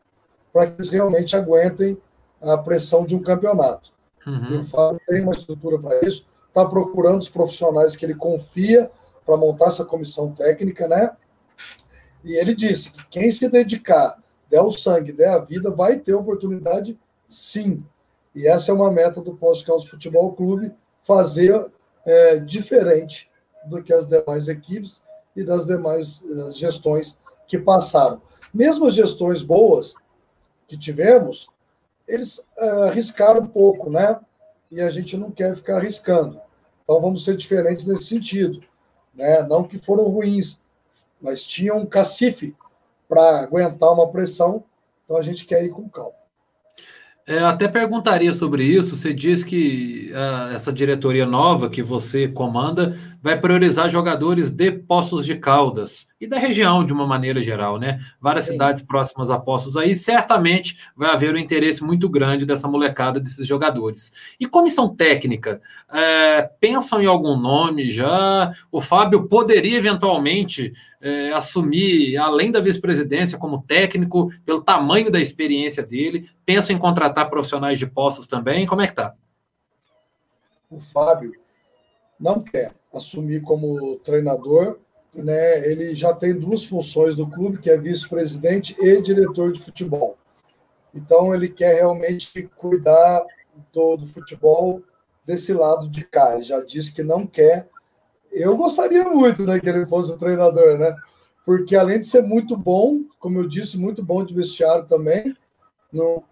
para 0.54 0.68
que 0.68 0.76
eles 0.78 0.90
realmente 0.90 1.36
aguentem 1.36 1.98
a 2.42 2.58
pressão 2.58 3.06
de 3.06 3.18
um 3.18 3.22
campeonato. 3.22 3.92
Uhum. 4.26 4.52
E 4.52 4.58
o 4.60 4.64
Fábio 4.64 5.02
tem 5.06 5.22
uma 5.22 5.34
estrutura 5.34 5.78
para 5.78 6.08
isso, 6.08 6.26
está 6.48 6.64
procurando 6.64 7.20
os 7.20 7.28
profissionais 7.28 7.98
que 7.98 8.06
ele 8.06 8.16
confia 8.16 8.90
para 9.26 9.36
montar 9.36 9.66
essa 9.66 9.84
comissão 9.84 10.32
técnica, 10.32 10.88
né? 10.88 11.12
E 12.24 12.32
ele 12.38 12.56
disse 12.56 12.94
que 12.94 13.06
quem 13.10 13.30
se 13.30 13.50
dedicar, 13.50 14.24
der 14.50 14.62
o 14.62 14.72
sangue, 14.72 15.12
der 15.12 15.32
a 15.32 15.40
vida, 15.40 15.70
vai 15.70 15.98
ter 16.00 16.14
oportunidade 16.14 16.98
sim. 17.28 17.84
E 18.34 18.48
essa 18.48 18.72
é 18.72 18.74
uma 18.74 18.90
meta 18.90 19.22
do 19.22 19.36
Pós-Caldas 19.36 19.90
Futebol 19.90 20.32
Clube, 20.32 20.74
fazer 21.04 21.70
é, 22.06 22.38
diferente 22.38 23.30
do 23.66 23.82
que 23.82 23.94
as 23.94 24.08
demais 24.08 24.48
equipes 24.48 25.04
e 25.36 25.44
das 25.44 25.66
demais 25.66 26.22
uh, 26.22 26.52
gestões 26.52 27.20
que 27.48 27.58
passaram. 27.58 28.22
Mesmo 28.54 28.86
as 28.86 28.94
gestões 28.94 29.42
boas 29.42 29.96
que 30.68 30.78
tivemos, 30.78 31.50
eles 32.08 32.40
uh, 32.60 32.84
arriscaram 32.88 33.42
um 33.42 33.48
pouco, 33.48 33.90
né? 33.90 34.20
E 34.72 34.82
a 34.82 34.90
gente 34.90 35.16
não 35.18 35.32
quer 35.32 35.56
ficar 35.56 35.78
arriscando. 35.78 36.40
Então 36.84 37.02
vamos 37.02 37.24
ser 37.24 37.36
diferentes 37.36 37.86
nesse 37.86 38.06
sentido, 38.06 38.62
né? 39.14 39.44
Não 39.44 39.64
que 39.64 39.78
foram 39.78 40.06
ruins, 40.06 40.60
mas 41.22 41.44
tinham 41.44 41.80
um 41.80 41.86
cacife 41.86 42.56
para 43.08 43.42
aguentar 43.42 43.94
uma 43.94 44.10
pressão, 44.10 44.64
então 45.04 45.18
a 45.18 45.22
gente 45.22 45.46
quer 45.46 45.64
ir 45.64 45.70
com 45.70 45.90
calma. 45.90 46.18
É, 47.28 47.40
até 47.40 47.68
perguntaria 47.68 48.32
sobre 48.32 48.64
isso. 48.64 48.96
Você 48.96 49.14
diz 49.14 49.44
que 49.44 50.12
uh, 50.14 50.54
essa 50.54 50.72
diretoria 50.72 51.26
nova 51.26 51.70
que 51.70 51.84
você 51.84 52.26
comanda 52.26 52.98
vai 53.22 53.40
priorizar 53.40 53.90
jogadores 53.90 54.52
de 54.52 54.72
Poços 54.72 55.26
de 55.26 55.36
Caldas 55.36 56.08
e 56.20 56.28
da 56.28 56.38
região 56.38 56.84
de 56.86 56.94
uma 56.94 57.06
maneira 57.06 57.42
geral, 57.42 57.78
né? 57.78 58.00
Várias 58.20 58.46
Sim. 58.46 58.54
cidades 58.54 58.84
próximas 58.84 59.30
a 59.30 59.40
Poços 59.40 59.76
aí, 59.78 59.96
certamente 59.96 60.78
vai 60.96 61.10
haver 61.10 61.34
um 61.34 61.38
interesse 61.38 61.84
muito 61.84 62.08
grande 62.10 62.46
dessa 62.46 62.68
molecada 62.68 63.20
desses 63.20 63.46
jogadores. 63.46 64.12
E 64.40 64.48
comissão 64.48 64.96
técnica, 64.96 65.62
é, 65.92 66.44
pensam 66.60 67.02
em 67.02 67.06
algum 67.06 67.38
nome 67.38 67.90
já? 67.90 68.52
O 68.72 68.80
Fábio 68.80 69.28
poderia 69.28 69.78
eventualmente 69.78 70.74
é, 71.02 71.34
assumir, 71.34 72.18
além 72.18 72.52
da 72.52 72.60
vice-presidência, 72.60 73.38
como 73.38 73.64
técnico, 73.64 74.32
pelo 74.46 74.62
tamanho 74.62 75.12
da 75.12 75.20
experiência 75.20 75.84
dele? 75.84 76.30
Pensam 76.46 76.76
em 76.76 76.80
contratar 76.80 77.30
profissionais 77.30 77.78
de 77.78 77.86
Poços 77.88 78.28
também? 78.28 78.66
Como 78.66 78.82
é 78.82 78.88
que 78.88 78.96
tá? 78.96 79.14
O 80.70 80.80
Fábio 80.80 81.32
não 82.20 82.42
quer 82.42 82.77
assumir 82.94 83.42
como 83.42 83.98
treinador, 83.98 84.80
né? 85.16 85.68
Ele 85.70 85.96
já 85.96 86.14
tem 86.14 86.34
duas 86.34 86.64
funções 86.64 87.16
do 87.16 87.28
clube, 87.28 87.60
que 87.60 87.70
é 87.70 87.78
vice-presidente 87.78 88.76
e 88.80 89.02
diretor 89.02 89.52
de 89.52 89.60
futebol. 89.60 90.18
Então 90.94 91.34
ele 91.34 91.50
quer 91.50 91.76
realmente 91.76 92.50
cuidar 92.56 93.24
do, 93.74 93.98
do 93.98 94.08
futebol 94.08 94.82
desse 95.26 95.54
lado 95.54 95.90
de 95.90 96.06
cá. 96.06 96.34
Ele 96.34 96.44
já 96.44 96.62
disse 96.62 96.94
que 96.94 97.04
não 97.04 97.26
quer. 97.26 97.68
Eu 98.32 98.56
gostaria 98.56 99.04
muito 99.04 99.44
né, 99.46 99.60
que 99.60 99.70
ele 99.70 99.86
fosse 99.86 100.12
o 100.14 100.18
treinador, 100.18 100.78
né? 100.78 100.96
Porque 101.46 101.76
além 101.76 102.00
de 102.00 102.08
ser 102.08 102.24
muito 102.24 102.58
bom, 102.58 103.02
como 103.20 103.40
eu 103.40 103.48
disse, 103.48 103.78
muito 103.78 104.04
bom 104.04 104.24
de 104.24 104.34
vestiário 104.34 104.86
também, 104.86 105.36
no, 105.92 106.24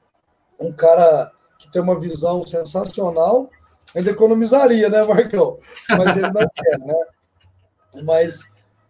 um 0.59 0.71
cara 0.71 1.31
que 1.57 1.71
tem 1.71 1.81
uma 1.81 1.97
visão 1.99 2.45
sensacional 2.45 3.49
ainda 3.93 4.11
economizaria, 4.11 4.89
né, 4.89 5.03
Marcão? 5.03 5.59
Mas 5.89 6.15
ele 6.15 6.31
não 6.31 6.49
quer, 6.53 6.79
né? 6.79 7.05
Mas 8.03 8.43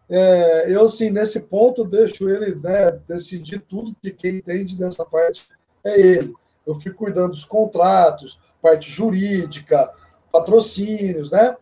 é, 0.09 0.71
eu, 0.71 0.85
assim, 0.85 1.09
nesse 1.09 1.41
ponto, 1.41 1.83
deixo 1.83 2.29
ele 2.29 2.55
né, 2.55 2.91
decidir 3.07 3.59
tudo, 3.67 3.95
que 4.01 4.11
quem 4.11 4.35
entende 4.35 4.77
dessa 4.77 5.05
parte 5.05 5.47
é 5.83 5.99
ele. 5.99 6.33
Eu 6.65 6.75
fico 6.75 6.97
cuidando 6.97 7.31
dos 7.31 7.45
contratos, 7.45 8.39
parte 8.61 8.89
jurídica, 8.89 9.91
patrocínios, 10.31 11.31
né? 11.31 11.55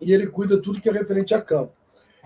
E 0.00 0.12
ele 0.12 0.26
cuida 0.26 0.60
tudo 0.60 0.80
que 0.80 0.88
é 0.88 0.92
referente 0.92 1.34
a 1.34 1.42
campo. 1.42 1.72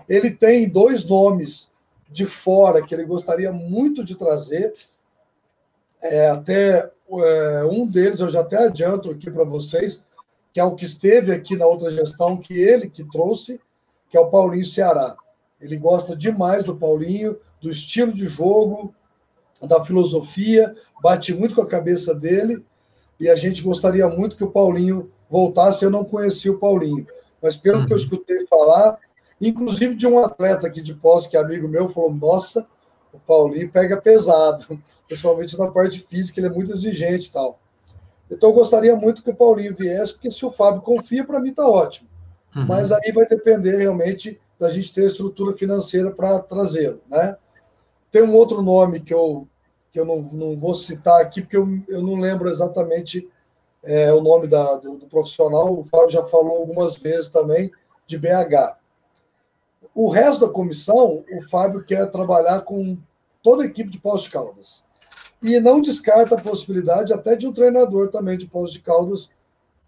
Ele 0.07 0.31
tem 0.31 0.69
dois 0.69 1.03
nomes 1.03 1.71
de 2.09 2.25
fora 2.25 2.81
que 2.81 2.93
ele 2.93 3.05
gostaria 3.05 3.51
muito 3.51 4.03
de 4.03 4.15
trazer. 4.15 4.73
É, 6.01 6.29
até 6.29 6.91
é, 7.09 7.63
um 7.65 7.87
deles 7.87 8.19
eu 8.19 8.29
já 8.29 8.41
até 8.41 8.57
adianto 8.65 9.11
aqui 9.11 9.29
para 9.29 9.43
vocês, 9.43 10.03
que 10.55 10.59
é 10.61 10.63
o 10.63 10.73
que 10.73 10.85
esteve 10.85 11.33
aqui 11.33 11.57
na 11.57 11.65
outra 11.65 11.91
gestão, 11.91 12.37
que 12.37 12.53
ele 12.53 12.89
que 12.89 13.03
trouxe, 13.03 13.59
que 14.09 14.17
é 14.17 14.21
o 14.21 14.29
Paulinho 14.29 14.63
Ceará. 14.63 15.13
Ele 15.59 15.75
gosta 15.75 16.15
demais 16.15 16.63
do 16.63 16.77
Paulinho, 16.77 17.37
do 17.61 17.69
estilo 17.69 18.13
de 18.13 18.25
jogo, 18.25 18.95
da 19.61 19.83
filosofia, 19.83 20.73
bate 21.03 21.33
muito 21.33 21.55
com 21.55 21.61
a 21.61 21.67
cabeça 21.67 22.15
dele 22.15 22.63
e 23.19 23.29
a 23.29 23.35
gente 23.35 23.61
gostaria 23.61 24.07
muito 24.07 24.37
que 24.37 24.45
o 24.45 24.49
Paulinho 24.49 25.11
voltasse. 25.29 25.83
Eu 25.83 25.91
não 25.91 26.05
conhecia 26.05 26.53
o 26.53 26.57
Paulinho, 26.57 27.05
mas 27.41 27.57
pelo 27.57 27.79
uhum. 27.79 27.85
que 27.85 27.91
eu 27.91 27.97
uhum. 27.97 28.03
escutei 28.03 28.47
falar, 28.47 28.97
inclusive 29.41 29.93
de 29.93 30.07
um 30.07 30.19
atleta 30.19 30.67
aqui 30.67 30.81
de 30.81 30.93
posse, 30.93 31.27
que 31.27 31.35
é 31.35 31.41
amigo 31.41 31.67
meu, 31.67 31.89
falou: 31.89 32.15
Nossa, 32.15 32.65
o 33.11 33.19
Paulinho 33.19 33.69
pega 33.73 33.99
pesado, 33.99 34.79
principalmente 35.05 35.59
na 35.59 35.69
parte 35.69 35.99
física, 35.99 36.39
ele 36.39 36.47
é 36.47 36.53
muito 36.53 36.71
exigente 36.71 37.27
e 37.27 37.33
tal. 37.33 37.59
Então, 38.29 38.49
eu 38.49 38.55
gostaria 38.55 38.95
muito 38.95 39.21
que 39.21 39.29
o 39.29 39.35
Paulinho 39.35 39.75
viesse, 39.75 40.13
porque 40.13 40.31
se 40.31 40.45
o 40.45 40.51
Fábio 40.51 40.81
confia, 40.81 41.23
para 41.23 41.39
mim 41.39 41.49
está 41.49 41.67
ótimo. 41.67 42.09
Uhum. 42.55 42.65
Mas 42.65 42.91
aí 42.91 43.11
vai 43.11 43.27
depender 43.27 43.77
realmente 43.77 44.39
da 44.59 44.69
gente 44.69 44.93
ter 44.93 45.05
estrutura 45.05 45.53
financeira 45.53 46.11
para 46.11 46.39
trazê-lo, 46.39 47.01
né? 47.09 47.37
Tem 48.09 48.23
um 48.23 48.33
outro 48.33 48.61
nome 48.61 49.01
que 49.01 49.13
eu, 49.13 49.47
que 49.91 49.99
eu 49.99 50.05
não, 50.05 50.21
não 50.21 50.57
vou 50.57 50.73
citar 50.73 51.21
aqui, 51.21 51.41
porque 51.41 51.57
eu, 51.57 51.67
eu 51.89 52.01
não 52.01 52.15
lembro 52.15 52.49
exatamente 52.49 53.29
é, 53.83 54.11
o 54.13 54.21
nome 54.21 54.47
da, 54.47 54.77
do, 54.77 54.97
do, 54.97 55.05
profissional. 55.05 55.77
O 55.77 55.83
Fábio 55.83 56.09
já 56.09 56.23
falou 56.23 56.57
algumas 56.57 56.95
vezes 56.95 57.29
também 57.29 57.69
de 58.07 58.17
BH. 58.17 58.77
O 59.93 60.09
resto 60.09 60.47
da 60.47 60.51
comissão, 60.51 61.23
o 61.31 61.41
Fábio 61.49 61.83
quer 61.83 62.09
trabalhar 62.09 62.61
com 62.61 62.97
toda 63.43 63.63
a 63.63 63.65
equipe 63.65 63.89
de 63.89 63.99
Pós 63.99 64.23
de 64.23 64.31
Caldas. 64.31 64.85
E 65.41 65.59
não 65.59 65.81
descarta 65.81 66.35
a 66.35 66.41
possibilidade 66.41 67.13
até 67.13 67.35
de 67.35 67.47
um 67.47 67.53
treinador 67.53 68.09
também 68.09 68.37
de 68.37 68.47
Pós 68.47 68.71
de 68.71 68.81
Caldas, 68.81 69.29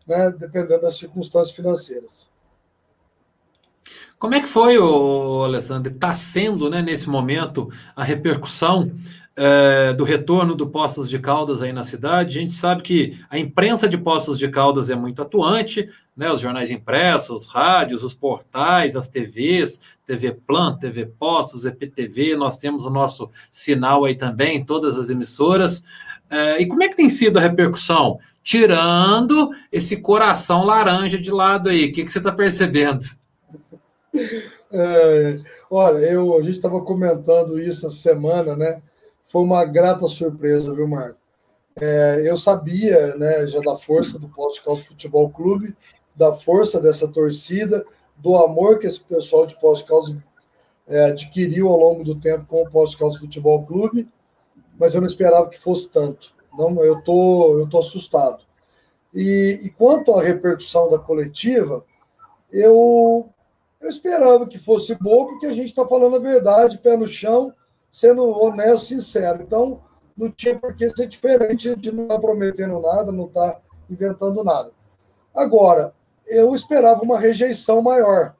né, 0.05 0.31
dependendo 0.31 0.81
das 0.81 0.97
circunstâncias 0.97 1.55
financeiras. 1.55 2.29
Como 4.19 4.33
é 4.33 4.41
que 4.41 4.49
foi, 4.49 4.79
o 4.79 5.43
Alessandro? 5.43 5.91
Está 5.91 6.11
sendo, 6.13 6.69
né, 6.71 6.81
nesse 6.81 7.07
momento, 7.07 7.71
a 7.95 8.03
repercussão 8.03 8.91
é, 9.35 9.93
do 9.93 10.03
retorno 10.03 10.55
do 10.55 10.65
Poços 10.65 11.07
de 11.07 11.19
Caldas 11.19 11.61
aí 11.61 11.71
na 11.71 11.83
cidade? 11.83 12.39
A 12.39 12.41
gente 12.41 12.53
sabe 12.53 12.81
que 12.81 13.19
a 13.29 13.37
imprensa 13.37 13.87
de 13.87 13.95
Poços 13.95 14.39
de 14.39 14.47
Caldas 14.47 14.89
é 14.89 14.95
muito 14.95 15.21
atuante, 15.21 15.87
né, 16.15 16.31
os 16.31 16.39
jornais 16.39 16.71
impressos, 16.71 17.41
os 17.41 17.45
rádios, 17.45 18.03
os 18.03 18.15
portais, 18.15 18.95
as 18.95 19.07
TVs, 19.07 19.79
TV 20.07 20.31
Plan, 20.31 20.75
TV 20.75 21.05
Poços, 21.05 21.63
EPTV, 21.63 22.35
nós 22.35 22.57
temos 22.57 22.85
o 22.85 22.89
nosso 22.89 23.29
sinal 23.51 24.03
aí 24.03 24.15
também, 24.15 24.65
todas 24.65 24.97
as 24.97 25.11
emissoras. 25.11 25.83
É, 26.27 26.59
e 26.59 26.65
como 26.65 26.81
é 26.81 26.89
que 26.89 26.97
tem 26.97 27.07
sido 27.07 27.37
a 27.37 27.41
repercussão? 27.41 28.17
Tirando 28.41 29.51
esse 29.71 29.97
coração 29.97 30.63
laranja 30.63 31.19
de 31.19 31.29
lado 31.29 31.69
aí, 31.69 31.85
o 31.85 31.91
que, 31.91 32.03
que 32.03 32.11
você 32.11 32.17
está 32.17 32.31
percebendo? 32.31 33.05
É, 34.71 35.39
olha, 35.71 35.99
eu, 35.99 36.35
a 36.35 36.41
gente 36.41 36.51
estava 36.57 36.81
comentando 36.81 37.59
isso 37.59 37.85
essa 37.87 37.95
semana, 37.95 38.55
né? 38.55 38.81
Foi 39.31 39.41
uma 39.41 39.63
grata 39.65 40.07
surpresa, 40.07 40.73
viu, 40.73 40.87
Marco? 40.87 41.17
É, 41.79 42.23
eu 42.29 42.35
sabia, 42.37 43.15
né, 43.15 43.45
já 43.47 43.59
da 43.59 43.77
força 43.77 44.17
do 44.17 44.27
Posto 44.29 44.63
Caldo 44.63 44.83
Futebol 44.83 45.29
Clube, 45.29 45.75
da 46.15 46.33
força 46.33 46.81
dessa 46.81 47.07
torcida, 47.07 47.85
do 48.17 48.35
amor 48.35 48.79
que 48.79 48.87
esse 48.87 49.03
pessoal 49.03 49.45
de 49.45 49.59
Posto 49.59 49.87
Caldo 49.87 50.23
é, 50.87 51.05
adquiriu 51.05 51.67
ao 51.67 51.77
longo 51.77 52.03
do 52.03 52.19
tempo 52.19 52.45
com 52.47 52.63
o 52.63 52.69
Posto 52.69 52.97
Caldo 52.97 53.19
Futebol 53.19 53.65
Clube, 53.65 54.07
mas 54.79 54.95
eu 54.95 55.01
não 55.01 55.07
esperava 55.07 55.49
que 55.49 55.59
fosse 55.59 55.91
tanto. 55.91 56.33
Não, 56.57 56.83
eu 56.83 57.01
tô, 57.03 57.59
eu 57.59 57.69
tô 57.69 57.79
assustado. 57.79 58.43
E, 59.13 59.59
e 59.63 59.69
quanto 59.69 60.13
à 60.13 60.23
repercussão 60.23 60.89
da 60.89 60.97
coletiva, 60.97 61.85
eu 62.51 63.29
eu 63.79 63.89
esperava 63.89 64.47
que 64.47 64.57
fosse 64.57 64.95
boa, 64.95 65.27
porque 65.27 65.45
a 65.45 65.53
gente 65.53 65.67
está 65.67 65.87
falando 65.87 66.15
a 66.15 66.19
verdade, 66.19 66.79
pé 66.79 66.97
no 66.97 67.07
chão, 67.07 67.53
sendo 67.91 68.23
honesto 68.23 68.85
e 68.85 68.87
sincero. 68.87 69.43
Então, 69.43 69.81
não 70.17 70.31
tinha 70.31 70.57
por 70.57 70.75
que 70.75 70.89
ser 70.89 71.07
diferente, 71.07 71.69
gente 71.69 71.91
não 71.91 72.03
está 72.03 72.19
prometendo 72.19 72.79
nada, 72.81 73.11
não 73.11 73.25
está 73.25 73.59
inventando 73.89 74.43
nada. 74.43 74.71
Agora, 75.33 75.93
eu 76.25 76.53
esperava 76.55 77.03
uma 77.03 77.19
rejeição 77.19 77.81
maior. 77.81 78.35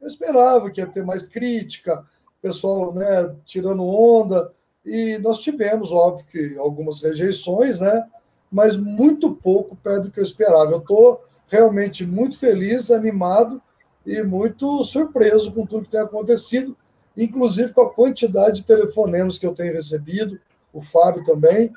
Eu 0.00 0.08
esperava 0.08 0.70
que 0.70 0.80
ia 0.80 0.86
ter 0.86 1.04
mais 1.04 1.28
crítica, 1.28 2.04
pessoal 2.40 2.92
né, 2.92 3.34
tirando 3.44 3.84
onda, 3.84 4.52
e 4.84 5.16
nós 5.18 5.38
tivemos, 5.38 5.92
óbvio, 5.92 6.26
que 6.26 6.56
algumas 6.58 7.00
rejeições, 7.00 7.78
né? 7.78 8.04
Mas 8.50 8.76
muito 8.76 9.32
pouco 9.32 9.76
perto 9.76 10.04
do 10.04 10.10
que 10.10 10.18
eu 10.18 10.24
esperava. 10.24 10.72
Eu 10.72 10.78
estou 10.78 11.24
realmente 11.46 12.04
muito 12.04 12.36
feliz, 12.36 12.90
animado 12.90 13.62
e 14.06 14.22
muito 14.22 14.82
surpreso 14.84 15.52
com 15.52 15.66
tudo 15.66 15.84
que 15.84 15.90
tem 15.90 16.00
acontecido, 16.00 16.76
inclusive 17.16 17.72
com 17.72 17.82
a 17.82 17.90
quantidade 17.90 18.56
de 18.56 18.64
telefonemas 18.64 19.38
que 19.38 19.46
eu 19.46 19.54
tenho 19.54 19.72
recebido, 19.72 20.40
o 20.72 20.80
Fábio 20.80 21.24
também, 21.24 21.72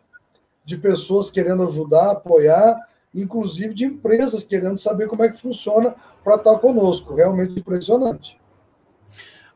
de 0.63 0.77
pessoas 0.77 1.29
querendo 1.29 1.63
ajudar, 1.63 2.11
apoiar, 2.11 2.79
inclusive 3.13 3.73
de 3.73 3.85
empresas 3.85 4.43
querendo 4.43 4.77
saber 4.77 5.07
como 5.07 5.23
é 5.23 5.29
que 5.29 5.39
funciona 5.39 5.95
para 6.23 6.35
estar 6.35 6.57
conosco. 6.59 7.13
Realmente 7.13 7.59
impressionante. 7.59 8.39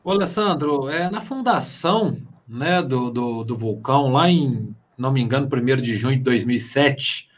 Ô, 0.02 0.12
Alessandro, 0.12 0.88
é, 0.88 1.10
na 1.10 1.20
fundação 1.20 2.16
né, 2.48 2.82
do, 2.82 3.10
do, 3.10 3.44
do 3.44 3.56
Vulcão, 3.56 4.12
lá 4.12 4.30
em, 4.30 4.74
não 4.96 5.12
me 5.12 5.20
engano, 5.20 5.46
1 5.46 5.76
de 5.82 5.94
junho 5.94 6.16
de 6.16 6.22
2007, 6.22 7.29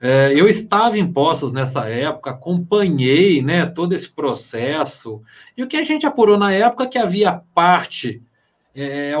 é, 0.00 0.32
eu 0.32 0.48
estava 0.48 0.96
em 0.98 1.12
Poços 1.12 1.52
nessa 1.52 1.88
época, 1.88 2.30
acompanhei 2.30 3.42
né, 3.42 3.66
todo 3.66 3.92
esse 3.92 4.08
processo, 4.08 5.22
e 5.56 5.62
o 5.62 5.66
que 5.66 5.76
a 5.76 5.82
gente 5.82 6.06
apurou 6.06 6.38
na 6.38 6.52
época 6.52 6.84
é 6.84 6.86
que 6.86 6.98
havia 6.98 7.32
parte, 7.54 8.22
é, 8.74 9.18